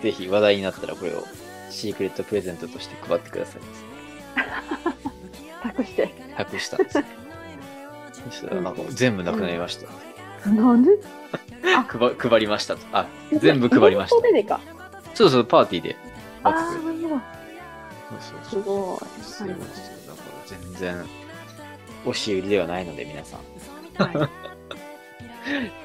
[0.02, 1.24] ぜひ話題になったらこれを
[1.70, 3.62] シークレットプレゼントとして配ってください。
[5.62, 6.14] 託して。
[6.36, 7.02] 託した んです
[8.90, 10.50] 全部なくなりました。
[10.50, 10.90] なんで？
[11.88, 12.80] 配配りましたと。
[12.92, 14.36] あ、全部配りましたイベント。
[14.36, 14.60] ででか。
[15.14, 15.96] そうそう、パーティーで
[16.44, 16.50] あ。
[16.50, 16.94] あ、すごい。
[18.42, 19.48] すごい
[20.46, 21.04] 全然、
[22.04, 24.02] 押し売りではないので、皆さん。
[24.02, 24.30] はい。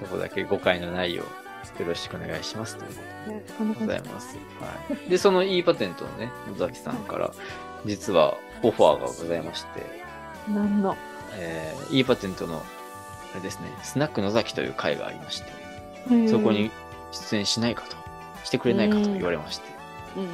[0.01, 1.23] そこだけ誤解のないよ
[1.79, 3.73] う、よろしくお願いしますということ。
[3.73, 4.37] でございます。
[4.61, 5.09] はい。
[5.09, 7.31] で、その e パテントのね、野崎さんから、
[7.85, 9.85] 実はオファーがございまして、
[10.51, 10.95] なんの。
[11.35, 12.63] えー、e パテントの、
[13.33, 15.51] あれですね、スナック野崎という会がありまして、
[16.09, 16.69] うんそこに
[17.11, 17.95] 出演しないかと、
[18.43, 19.67] してくれないかと言われまして、
[20.15, 20.29] うんうん。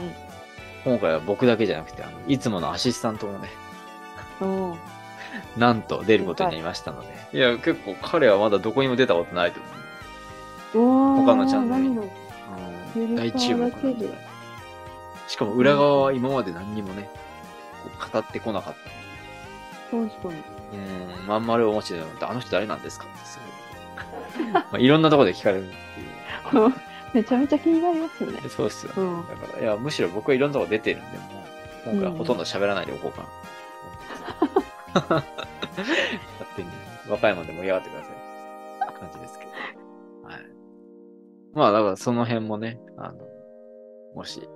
[0.85, 3.49] 今回は僕だけじゃなくて、あの、いつものアシスタントもね、
[5.57, 7.07] なんと出ることになりましたので。
[7.33, 9.59] いや、結構彼はまだどこにも出たことないと
[10.73, 11.25] 思う。
[11.25, 13.15] 他のチャンネルに。
[13.15, 14.29] 大注目かわだけで。
[15.27, 17.09] しかも裏側は今まで何にもね、
[18.11, 19.97] 語ってこなかった。
[19.97, 20.43] 確かに。
[20.71, 23.39] うん、まん丸お持ちで、あの人誰なんですかってす
[24.37, 24.51] ごい。
[24.53, 25.71] まあ、いろんなところで聞かれるっ
[26.51, 26.73] ていう。
[27.13, 28.39] めちゃめちゃ気になりますよね。
[28.49, 29.01] そうっすよね。
[29.01, 29.27] うん。
[29.27, 33.29] だから、いや、むしろ僕はいろんなとこ出てるんで、もう、今回はほとんど喋らないでおこうかな。
[35.09, 35.23] 勝
[36.55, 36.69] 手に、
[37.09, 38.19] 和歌山で盛り上がってください。
[38.99, 39.51] 感じですけど。
[40.27, 40.41] はい。
[41.53, 43.17] まあ、だからその辺もね、あの、
[44.15, 44.47] もし、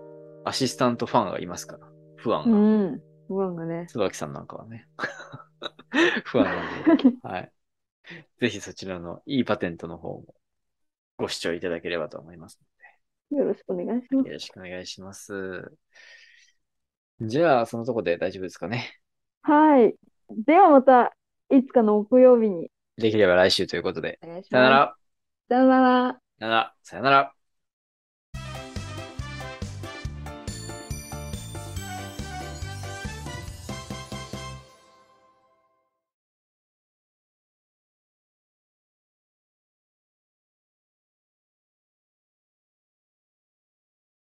[0.45, 2.57] アシスタントファンがいますから、不安うが。
[2.57, 3.01] ん。
[3.33, 3.85] 不安がね。
[3.89, 4.87] 椿さんなんかはね、
[6.25, 7.51] 不安なんで、はい。
[8.39, 10.35] ぜひそちらのいいパテントの方も
[11.17, 12.59] ご視聴いただければと思います。
[13.31, 14.27] よろしくお願いします。
[14.27, 15.71] よろしくお願いします。
[17.21, 18.99] じゃあ、そのとこで大丈夫ですかね。
[19.41, 19.95] はい。
[20.45, 21.15] ではまた、
[21.49, 24.19] いつかの木曜日にできれば来週ということで。
[24.21, 24.95] さよなら。
[25.49, 26.21] さよなら。
[26.39, 26.73] さよなら。
[26.83, 27.33] さよなら。